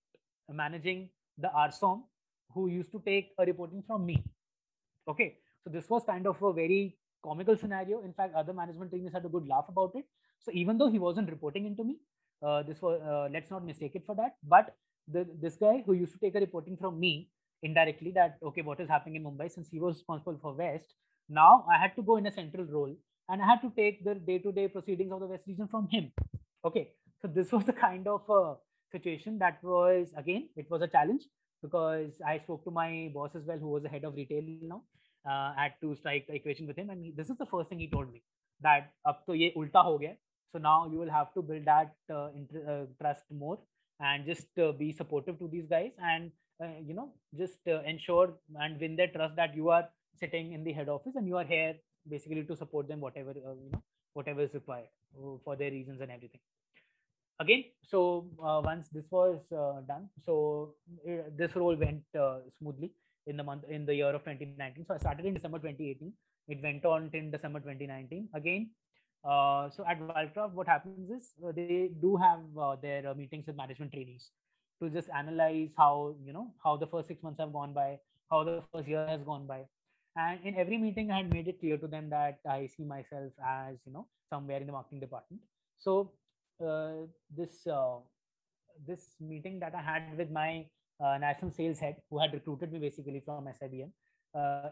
[0.50, 2.02] managing the RSOM
[2.52, 4.22] who used to take a reporting from me.
[5.08, 8.02] Okay, so this was kind of a very comical scenario.
[8.02, 10.04] In fact, other management teams had a good laugh about it.
[10.40, 11.96] So even though he wasn't reporting into me,
[12.42, 14.36] uh, this was uh, let's not mistake it for that.
[14.42, 14.74] But
[15.08, 17.28] the, this guy who used to take a reporting from me
[17.62, 20.92] indirectly that okay what is happening in mumbai since he was responsible for west
[21.28, 22.94] now i had to go in a central role
[23.30, 26.12] and i had to take the day-to-day proceedings of the west region from him.
[26.64, 28.54] Okay so this was the kind of uh,
[28.92, 31.22] situation that was again it was a challenge
[31.62, 34.82] because i spoke to my boss as well who was the head of retail now
[35.28, 36.90] uh, had to strike the equation with him.
[36.90, 38.22] And he, this is the first thing he told me
[38.60, 40.14] that up to ye ulta ho gaya
[40.52, 43.58] so now you will have to build that uh, inter- uh, trust more
[44.00, 46.30] and just uh, be supportive to these guys and
[46.62, 49.88] uh, you know just uh, ensure and win their trust that you are
[50.18, 51.74] sitting in the head office and you are here
[52.08, 53.82] basically to support them whatever uh, you know
[54.14, 54.88] whatever is required
[55.44, 56.40] for their reasons and everything.
[57.38, 58.26] Again so
[58.64, 59.40] once this was
[59.86, 60.74] done so
[61.36, 62.02] this role went
[62.58, 62.92] smoothly
[63.26, 66.12] in the month in the year of 2019 so i started in december 2018
[66.48, 68.70] it went on till december 2019 again
[69.24, 73.46] uh, so at Wildcraft, what happens is uh, they do have uh, their uh, meetings
[73.46, 74.30] with management trainees
[74.80, 77.98] to just analyze how you know how the first six months have gone by,
[78.30, 79.62] how the first year has gone by,
[80.16, 83.32] and in every meeting, I had made it clear to them that I see myself
[83.44, 85.42] as you know somewhere in the marketing department.
[85.78, 86.12] So
[86.64, 87.06] uh,
[87.36, 87.96] this uh,
[88.86, 90.66] this meeting that I had with my
[91.00, 93.90] national sales head, who had recruited me basically from SIBM,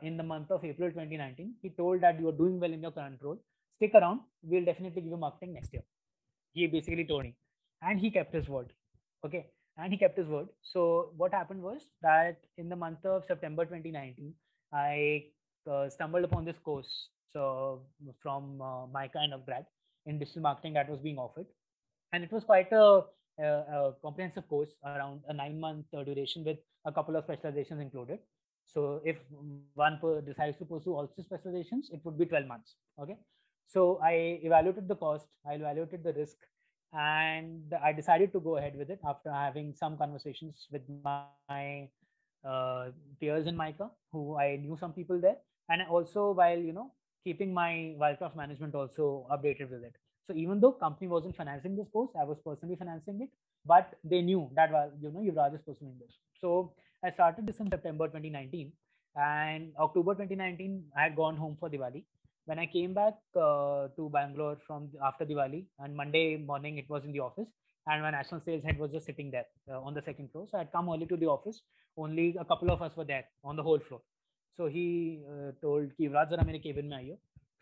[0.03, 2.92] in the month of April 2019, he told that you are doing well in your
[2.92, 3.38] current role
[3.77, 4.20] stick around.
[4.43, 5.83] We'll definitely give you marketing next year.
[6.53, 7.35] He basically told me,
[7.83, 8.72] and he kept his word.
[9.25, 9.47] Okay,
[9.79, 10.49] and he kept his word.
[10.62, 14.35] So what happened was that in the month of September 2019,
[14.72, 15.25] I
[15.70, 17.83] uh, stumbled upon this course so
[18.22, 19.66] from uh, my kind of grad
[20.07, 21.47] in digital marketing that was being offered,
[22.12, 23.03] and it was quite a,
[23.41, 27.80] a, a comprehensive course around a nine month uh, duration with a couple of specializations
[27.80, 28.21] included.
[28.67, 29.17] So if
[29.75, 32.76] one decides to pursue all three specializations, it would be 12 months.
[33.01, 33.17] Okay.
[33.66, 36.36] So I evaluated the cost, I evaluated the risk,
[36.92, 41.88] and I decided to go ahead with it after having some conversations with my
[42.45, 45.36] uh, peers in Mica, who I knew some people there,
[45.68, 46.92] and also while you know
[47.24, 49.96] keeping my Wildcraft management also updated with it.
[50.26, 53.30] So even though company wasn't financing this course, I was personally financing it,
[53.66, 54.70] but they knew that
[55.00, 56.14] you know Yuvraj is pursuing this.
[56.41, 56.72] So
[57.04, 58.72] I started this in September 2019,
[59.16, 62.04] and October 2019 I had gone home for Diwali,
[62.46, 67.04] when I came back uh, to Bangalore from after Diwali, and Monday morning it was
[67.04, 67.49] in the office,
[67.87, 70.46] and my national sales head was just sitting there uh, on the second floor.
[70.50, 71.62] So I'd come early to the office.
[71.96, 74.00] Only a couple of us were there on the whole floor.
[74.57, 76.92] So he uh, told ki Raj Zara, I'm in a cabin.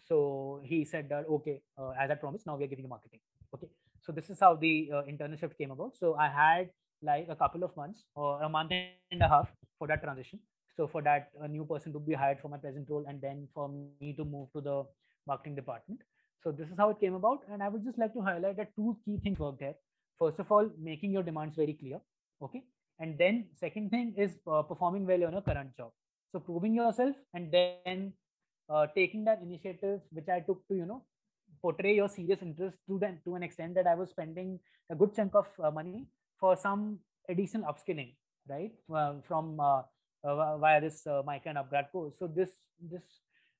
[0.09, 3.21] So he said that okay, uh, as I promised, now we are giving you marketing.
[3.55, 3.69] Okay.
[4.03, 5.97] So this is how the uh, internship came about.
[5.97, 6.71] So I had
[7.03, 9.49] like a couple of months or a month and a half
[9.79, 10.41] for that transition
[10.77, 13.49] so for that a new person to be hired for my present role and then
[13.55, 14.85] for me to move to the
[15.27, 16.01] marketing department.
[16.43, 17.41] So this is how it came about.
[17.51, 19.75] And i would just like to highlight that two key things work there.
[20.19, 22.01] First of all making your demands very clear
[22.43, 22.63] okay?
[22.99, 25.93] And then second thing is uh, performing well on a current job.
[26.33, 28.13] So proving yourself and then
[28.71, 31.03] uh, taking that initiative which i took to you know
[31.61, 34.59] portray your serious interest to them to an extent that i was spending
[34.89, 36.07] a good chunk of uh, money
[36.39, 38.15] for some additional upskilling
[38.49, 38.73] right?
[38.93, 39.83] Uh, from uh,
[40.25, 42.15] via this uh, Mica and upgrad course.
[42.19, 42.51] So this
[42.81, 43.03] this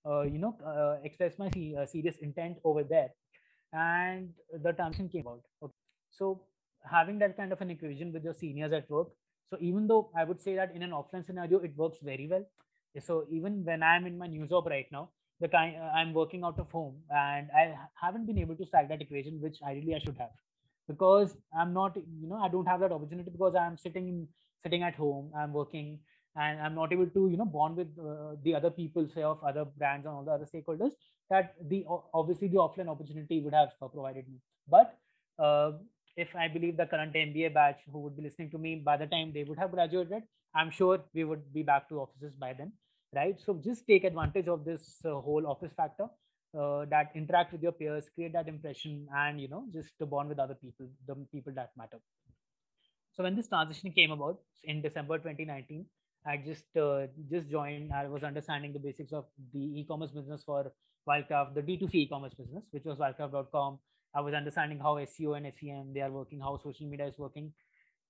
[0.07, 0.57] uh, you know
[1.05, 3.11] express my serious intent over there.
[3.73, 4.31] and
[4.65, 5.43] the transition came about.
[5.63, 5.75] Okay.
[6.11, 6.43] So
[6.91, 9.09] having that kind of an equation with your seniors at work.
[9.51, 12.45] So even though I would say that in an offline scenario, it works very well.
[13.01, 15.11] So even when I'm in my new job right now,
[15.41, 19.01] the uh, I'm working out of home and I haven't been able to stack that
[19.03, 20.31] equation, which ideally I should have
[20.89, 24.29] because I'm not, you know, I don't have that opportunity because I'm sitting
[24.63, 26.01] sitting at home, I'm working
[26.37, 29.43] and I'm not able to, you know, bond with uh, the other people, say of
[29.45, 30.93] other brands and all the other stakeholders
[31.31, 31.85] that the
[32.15, 34.39] obviously the offline opportunity would have uh, provided me.
[34.69, 34.99] But
[35.39, 35.73] uh,
[36.17, 39.07] if I believe the current MBA batch who would be listening to me by the
[39.07, 40.23] time they would have graduated,
[40.55, 42.73] I'm sure we would be back to offices by then,
[43.15, 43.41] right?
[43.41, 46.09] So just take advantage of this uh, whole office factor
[46.59, 50.39] uh, that interact with your peers, create that impression, and you know just bond with
[50.39, 51.99] other people, the people that matter.
[53.15, 55.87] So when this transition came about in December 2019,
[56.27, 57.93] I just uh, just joined.
[57.93, 60.73] I was understanding the basics of the e-commerce business for
[61.09, 63.79] Wildcraft, the D2C e-commerce business, which was wildcraft.com.
[64.15, 67.53] I was understanding how SEO and SEM they are working, how social media is working.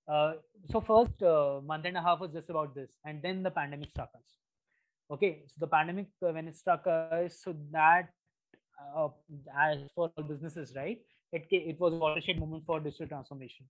[0.07, 0.33] Uh,
[0.69, 3.89] so first uh, month and a half was just about this, and then the pandemic
[3.89, 4.37] struck us.
[5.09, 8.09] Okay, so the pandemic uh, when it struck us, so that
[8.95, 9.07] uh,
[9.57, 10.99] as for all businesses, right?
[11.31, 13.65] It it was a watershed moment for digital transformation.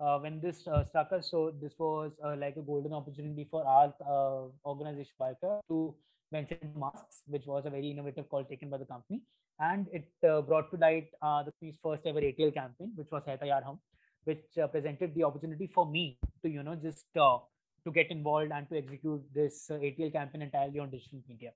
[0.00, 3.64] Uh, when this uh, struck us, so this was uh, like a golden opportunity for
[3.64, 5.94] our uh, organization Biker to
[6.32, 9.22] venture masks, which was a very innovative call taken by the company,
[9.60, 13.62] and it uh, brought to light the first ever ATL campaign, which was Hai Taiyar
[13.62, 13.78] Hum,
[14.24, 14.42] which
[14.72, 19.22] presented the opportunity for me to you know just to get involved and to execute
[19.32, 21.52] this ATL campaign entirely on digital media.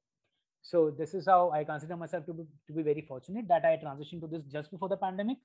[0.63, 3.81] So this is how I consider myself to be, to be very fortunate that I
[3.85, 5.39] transitioned to this just before the pandemic,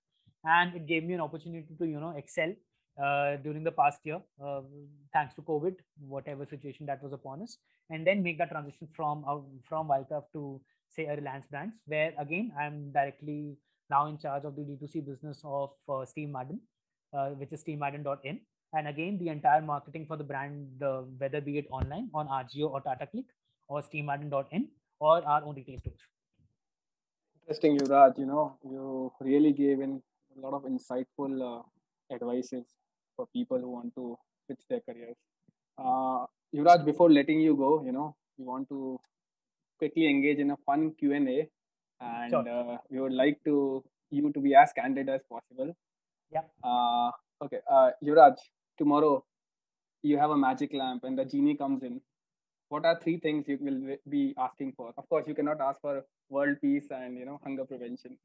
[0.44, 2.54] and it gave me an opportunity to you know excel
[3.02, 4.62] uh, during the past year, uh,
[5.12, 5.76] thanks to COVID,
[6.08, 7.58] whatever situation that was upon us,
[7.90, 12.14] and then make that transition from uh, from Wildcraft to say a Reliance Brands, where
[12.20, 13.58] again I'm directly
[13.90, 16.60] now in charge of the D2C business of uh, Steve Madden,
[17.14, 18.40] uh, which is stevemadden.in.
[18.76, 20.82] And again, the entire marketing for the brand,
[21.18, 23.26] whether be it online on AJIO or Tata CLiQ
[23.68, 24.68] or stevemadden.in,
[25.00, 26.00] or our own retail stores.
[27.42, 28.18] Interesting, Yuvraj.
[28.18, 30.02] You know, you really gave in
[30.38, 31.62] a lot of insightful uh,
[32.14, 32.66] advices
[33.16, 35.16] for people who want to switch their careers.
[35.78, 36.26] Uh,
[36.56, 39.00] Yuvraj, before letting you go, you know, we want to
[39.80, 41.50] quickly engage in a fun Q and A,
[42.02, 42.50] and sure.
[42.50, 45.76] uh, we would like to you to be as candid as possible.
[46.32, 46.42] Yeah.
[46.64, 47.12] Uh,
[47.44, 48.36] okay, uh, Yuvraj,
[48.78, 49.24] tomorrow
[50.04, 52.02] you have a magic lamp, and the genie comes in
[52.74, 55.96] what are three things you will be asking for of course you cannot ask for
[56.36, 58.18] world peace and you know hunger prevention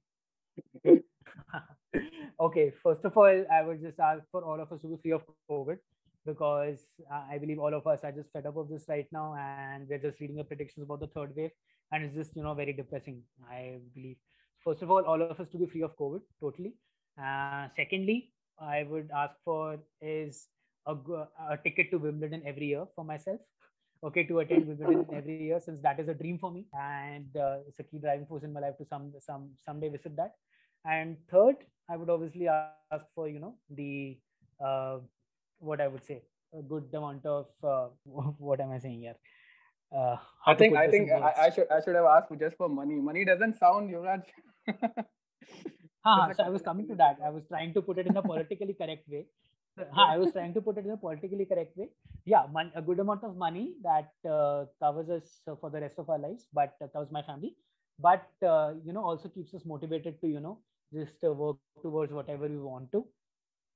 [2.41, 5.13] okay first of all i would just ask for all of us to be free
[5.13, 5.79] of covid
[6.27, 6.79] because
[7.13, 9.89] uh, i believe all of us are just fed up of this right now and
[9.89, 11.51] we're just reading the predictions about the third wave
[11.93, 14.17] and it's just you know very depressing i believe.
[14.65, 16.75] First of all all of us to be free of covid totally.
[17.21, 20.49] Uh, secondly i would ask for is
[20.87, 20.95] a,
[21.51, 23.41] a ticket to wimbledon every year for myself.
[24.05, 27.59] Okay to attend Wimbledon every year since that is a dream for me and uh,
[27.67, 30.35] it's a key driving force in my life to some some someday visit that.
[30.85, 31.57] And third,
[31.91, 34.19] I would obviously ask for you know the
[34.65, 34.99] uh,
[35.59, 36.23] what I would say
[36.57, 39.17] a good amount of uh, what am I saying here?
[39.95, 42.97] Uh, I think I think I, I, should I should have asked just for money.
[42.97, 44.23] Money doesn't sound Yuvraj.
[46.05, 47.17] huh, so I was coming to that.
[47.25, 49.27] I was trying to put it in a politically correct way.
[49.97, 51.89] I was trying to put it in a politically correct way.
[52.27, 55.99] Yeah, mon- a good amount of money that uh, covers us uh, for the rest
[55.99, 57.57] of our lives, but uh, covers my family.
[57.99, 60.59] But uh, you know, also keeps us motivated to you know
[60.95, 63.05] just uh, work towards whatever we want to.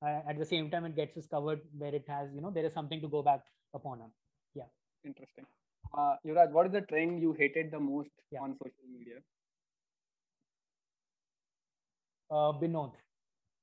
[0.04, 2.64] Uh, at the same time, it gets us covered where it has you know there
[2.64, 3.40] is something to go back
[3.74, 4.00] upon.
[4.00, 4.10] On.
[4.54, 4.70] Yeah.
[5.04, 5.46] Interesting.
[5.96, 8.40] Uh, Yuvraj, what is the trend you hated the most yeah.
[8.40, 9.16] on social media?
[12.30, 12.92] Uh, Binod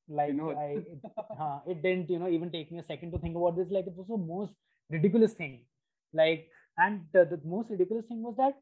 [0.09, 0.99] like i it,
[1.39, 3.85] uh, it didn't you know even take me a second to think about this like
[3.87, 4.55] it was the most
[4.89, 5.61] ridiculous thing
[6.13, 8.55] like and the, the most ridiculous thing was that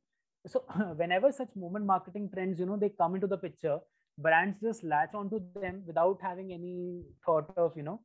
[0.47, 0.63] so
[1.01, 3.79] whenever such moment marketing trends you know they come into the picture
[4.17, 7.99] brands just latch onto them without having any thought of you know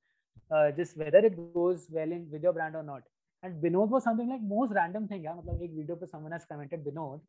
[0.50, 3.02] uh, just whether it goes well in with your brand or not.
[3.42, 6.84] And binod was something like most random thing yeah like video pe someone has commented
[6.84, 7.20] binod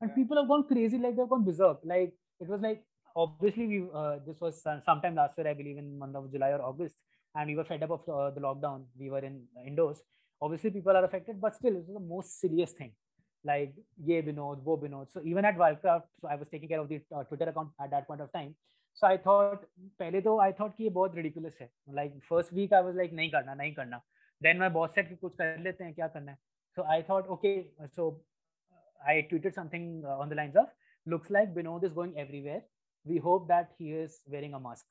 [0.00, 0.14] and yeah.
[0.14, 1.80] people have gone crazy like they've gone berserk.
[1.84, 2.82] Like it was like
[3.14, 6.60] obviously we uh, this was sometime last year i believe in month of july or
[6.62, 6.96] august
[7.34, 8.84] and we were fed up of uh, the lockdown.
[8.98, 10.02] We were in uh, indoors.
[10.40, 12.92] Obviously people are affected but still it was the most serious thing
[13.44, 13.74] like
[14.04, 17.00] ye binod wo binod so even at wildcraft so i was taking care of the
[17.14, 18.54] uh, twitter account at that point of time.
[18.94, 19.64] So i thought
[20.00, 21.68] pehle to i thought ki ye bahut ridiculous hai.
[22.00, 24.02] Like first week i was like nahi karna nahi karna.
[24.40, 26.38] Then my boss said ki kuch kar lete hain kya karna hai?
[26.74, 27.54] So i thought okay
[27.94, 28.08] so
[29.06, 30.68] i tweeted something uh, on the lines of
[31.06, 32.62] looks like binod is going everywhere.
[33.04, 34.86] We hope that he is wearing a mask.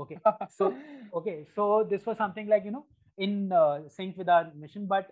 [0.00, 0.18] Okay,
[0.50, 0.74] so
[1.20, 4.86] okay, so this was something like you know in uh, sync with our mission.
[4.86, 5.10] But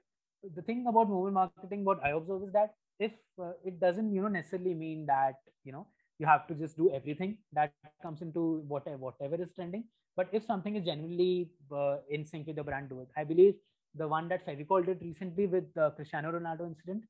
[0.55, 4.23] the thing about moment marketing, what I observe is that if uh, it doesn't you
[4.23, 5.35] know necessarily mean that
[5.65, 5.87] you know
[6.19, 7.73] you have to just do everything that
[8.03, 9.85] comes into whatever whatever is trending.
[10.17, 13.09] But if something is genuinely uh, in sync with the brand, do it.
[13.17, 13.55] I believe
[13.95, 17.05] the one that Fevicol did recently with the Cristiano Ronaldo incident,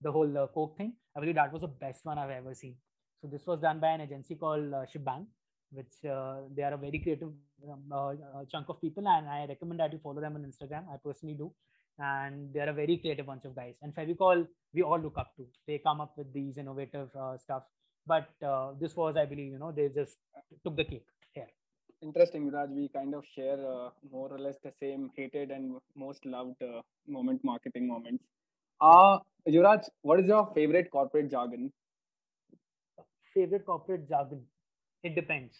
[0.00, 0.92] the whole uh, Coke thing.
[1.16, 2.76] I believe that was the best one I've ever seen.
[3.20, 5.26] So this was done by an agency called uh, Schbang,
[5.72, 7.30] which uh, they are a very creative
[7.68, 10.88] um, uh, chunk of people, and I recommend that you follow them on Instagram.
[10.92, 11.52] I personally do,
[11.98, 13.74] and they are a very creative bunch of guys.
[13.82, 15.46] And Fevicol, we all look up to.
[15.66, 17.62] They come up with these innovative uh, stuff.
[18.06, 20.16] But uh, this was, I believe, you know, they just
[20.64, 21.46] took the cake here.
[22.02, 22.70] Interesting, Yuvraj.
[22.74, 26.80] We kind of share uh, more or less the same hated and most loved uh,
[27.06, 28.24] moment marketing moments.
[28.80, 31.72] Uh, Yuvraj, what is your favorite corporate jargon?
[33.34, 34.42] Favorite corporate jargon?
[35.04, 35.54] It depends.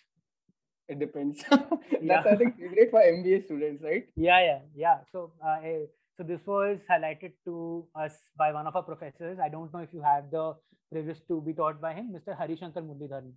[0.88, 1.44] It depends.
[1.50, 4.06] That's, I think, favorite for MBA students, right?
[4.16, 4.98] Yeah, yeah, yeah.
[5.12, 5.86] So, uh, eh,
[6.16, 9.38] so this was highlighted to us by one of our professors.
[9.38, 10.54] I don't know if you have the
[10.90, 12.36] privilege to be taught by him, Mr.
[12.38, 13.32] Harishankar Muralidharan.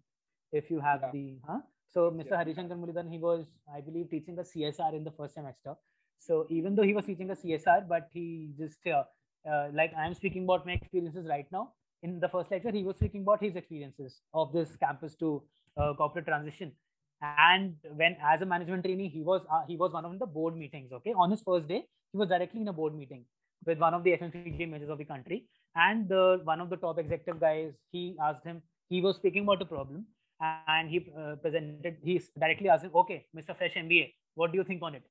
[0.51, 1.11] If you have Yeah.
[1.11, 1.59] the, huh?
[1.93, 2.31] So Mr.
[2.31, 2.43] Yeah.
[2.43, 5.75] Harishankar Muralidharan, he was, I believe, teaching the CSR in the first semester.
[6.19, 9.03] So even though he was teaching the CSR, but he just uh,
[9.49, 11.73] uh, like I am speaking about my experiences right now.
[12.03, 15.43] In the first lecture, he was speaking about his experiences of this campus to
[15.77, 16.71] uh, corporate transition.
[17.21, 20.55] And when, as a management trainee, he was uh, he was one of the board
[20.55, 20.91] meetings.
[20.91, 23.25] Okay, on his first day, he was directly in a board meeting
[23.65, 26.99] with one of the FMCG majors of the country, and the one of the top
[26.99, 27.73] executive guys.
[27.91, 28.61] He asked him.
[28.89, 30.05] He was speaking about the problem,
[30.41, 31.97] and he uh, presented.
[32.03, 33.57] He directly asked him, "Okay, Mr.
[33.57, 35.03] Fresh MBA, what do you think on it?"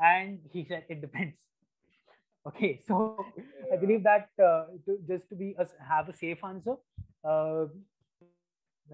[0.00, 1.36] And he said, "It depends."
[2.48, 3.22] Okay, so
[3.70, 6.76] I believe that uh, to, just to be a, have a safe answer,
[7.22, 7.66] uh,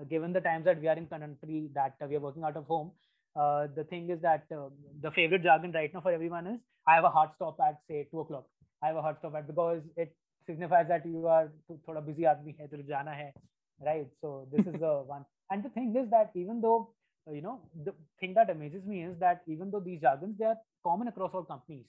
[0.05, 2.66] given the times that we are in country that uh, we are working out of
[2.66, 2.90] home,
[3.36, 4.68] uh, the thing is that uh,
[5.02, 8.06] the favorite jargon right now for everyone is I have a hard stop at say
[8.10, 8.47] two o'clock.
[8.82, 10.14] I have a hard stop at because it
[10.47, 11.51] signifies that you are
[11.86, 13.32] thoda busy aadmi hai, to jana hai,
[13.85, 14.06] right?
[14.20, 15.24] So this is the one.
[15.51, 16.90] And the thing is that even though
[17.28, 20.44] uh, you know the thing that amazes me is that even though these jargons they
[20.44, 21.85] are common across all companies,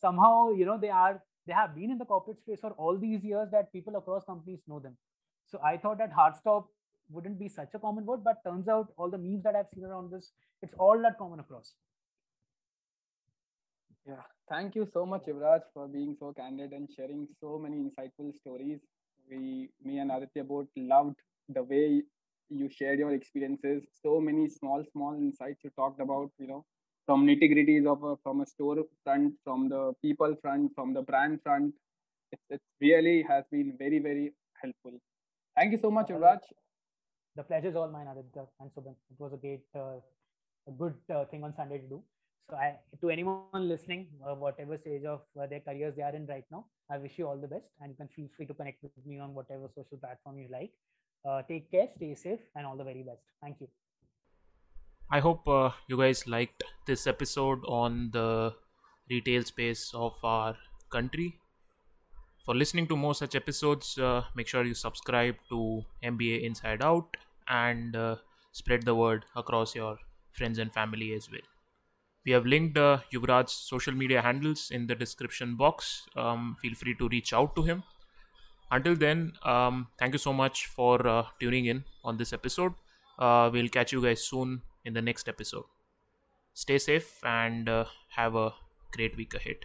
[0.00, 3.24] somehow you know they are they have been in the corporate space for all these
[3.24, 4.96] years that people across companies know them.
[5.46, 6.68] So I thought that hard stop
[7.10, 9.84] wouldn't be such a common word, but turns out all the memes that I've seen
[9.84, 10.32] around this,
[10.62, 11.74] it's all that common across.
[14.06, 18.34] Yeah, thank you so much, Yuvraj, for being so candid and sharing so many insightful
[18.34, 18.80] stories.
[19.30, 21.16] We, me and Aditya both loved
[21.48, 22.02] the way
[22.48, 23.86] you shared your experiences.
[24.02, 26.30] So many small, small insights you talked about.
[26.38, 26.64] You know,
[27.06, 31.02] from nitty gritties of a, from a store front, from the people front, from the
[31.02, 31.74] brand front.
[32.32, 34.32] It, it really has been very, very
[34.62, 34.98] helpful.
[35.56, 36.38] Thank you so much, Yuvraj.
[37.40, 38.94] The pleasure is all mine, Aditya and Subhan.
[39.10, 39.96] It was a great, uh,
[40.68, 42.02] a good uh, thing on Sunday to do.
[42.50, 46.26] So, I, to anyone listening, uh, whatever stage of uh, their careers they are in
[46.26, 48.82] right now, I wish you all the best, and you can feel free to connect
[48.82, 50.70] with me on whatever social platform you like.
[51.26, 53.22] Uh, take care, stay safe, and all the very best.
[53.40, 53.68] Thank you.
[55.10, 58.52] I hope uh, you guys liked this episode on the
[59.08, 60.56] retail space of our
[60.92, 61.38] country.
[62.44, 67.16] For listening to more such episodes, uh, make sure you subscribe to MBA Inside Out
[67.50, 68.16] and uh,
[68.52, 69.98] spread the word across your
[70.32, 71.40] friends and family as well.
[72.24, 76.06] We have linked uh, Yuvraj's social media handles in the description box.
[76.16, 77.82] Um, feel free to reach out to him.
[78.70, 82.74] Until then, um, thank you so much for uh, tuning in on this episode.
[83.18, 85.64] Uh, we'll catch you guys soon in the next episode.
[86.54, 88.54] Stay safe and uh, have a
[88.92, 89.56] great week ahead.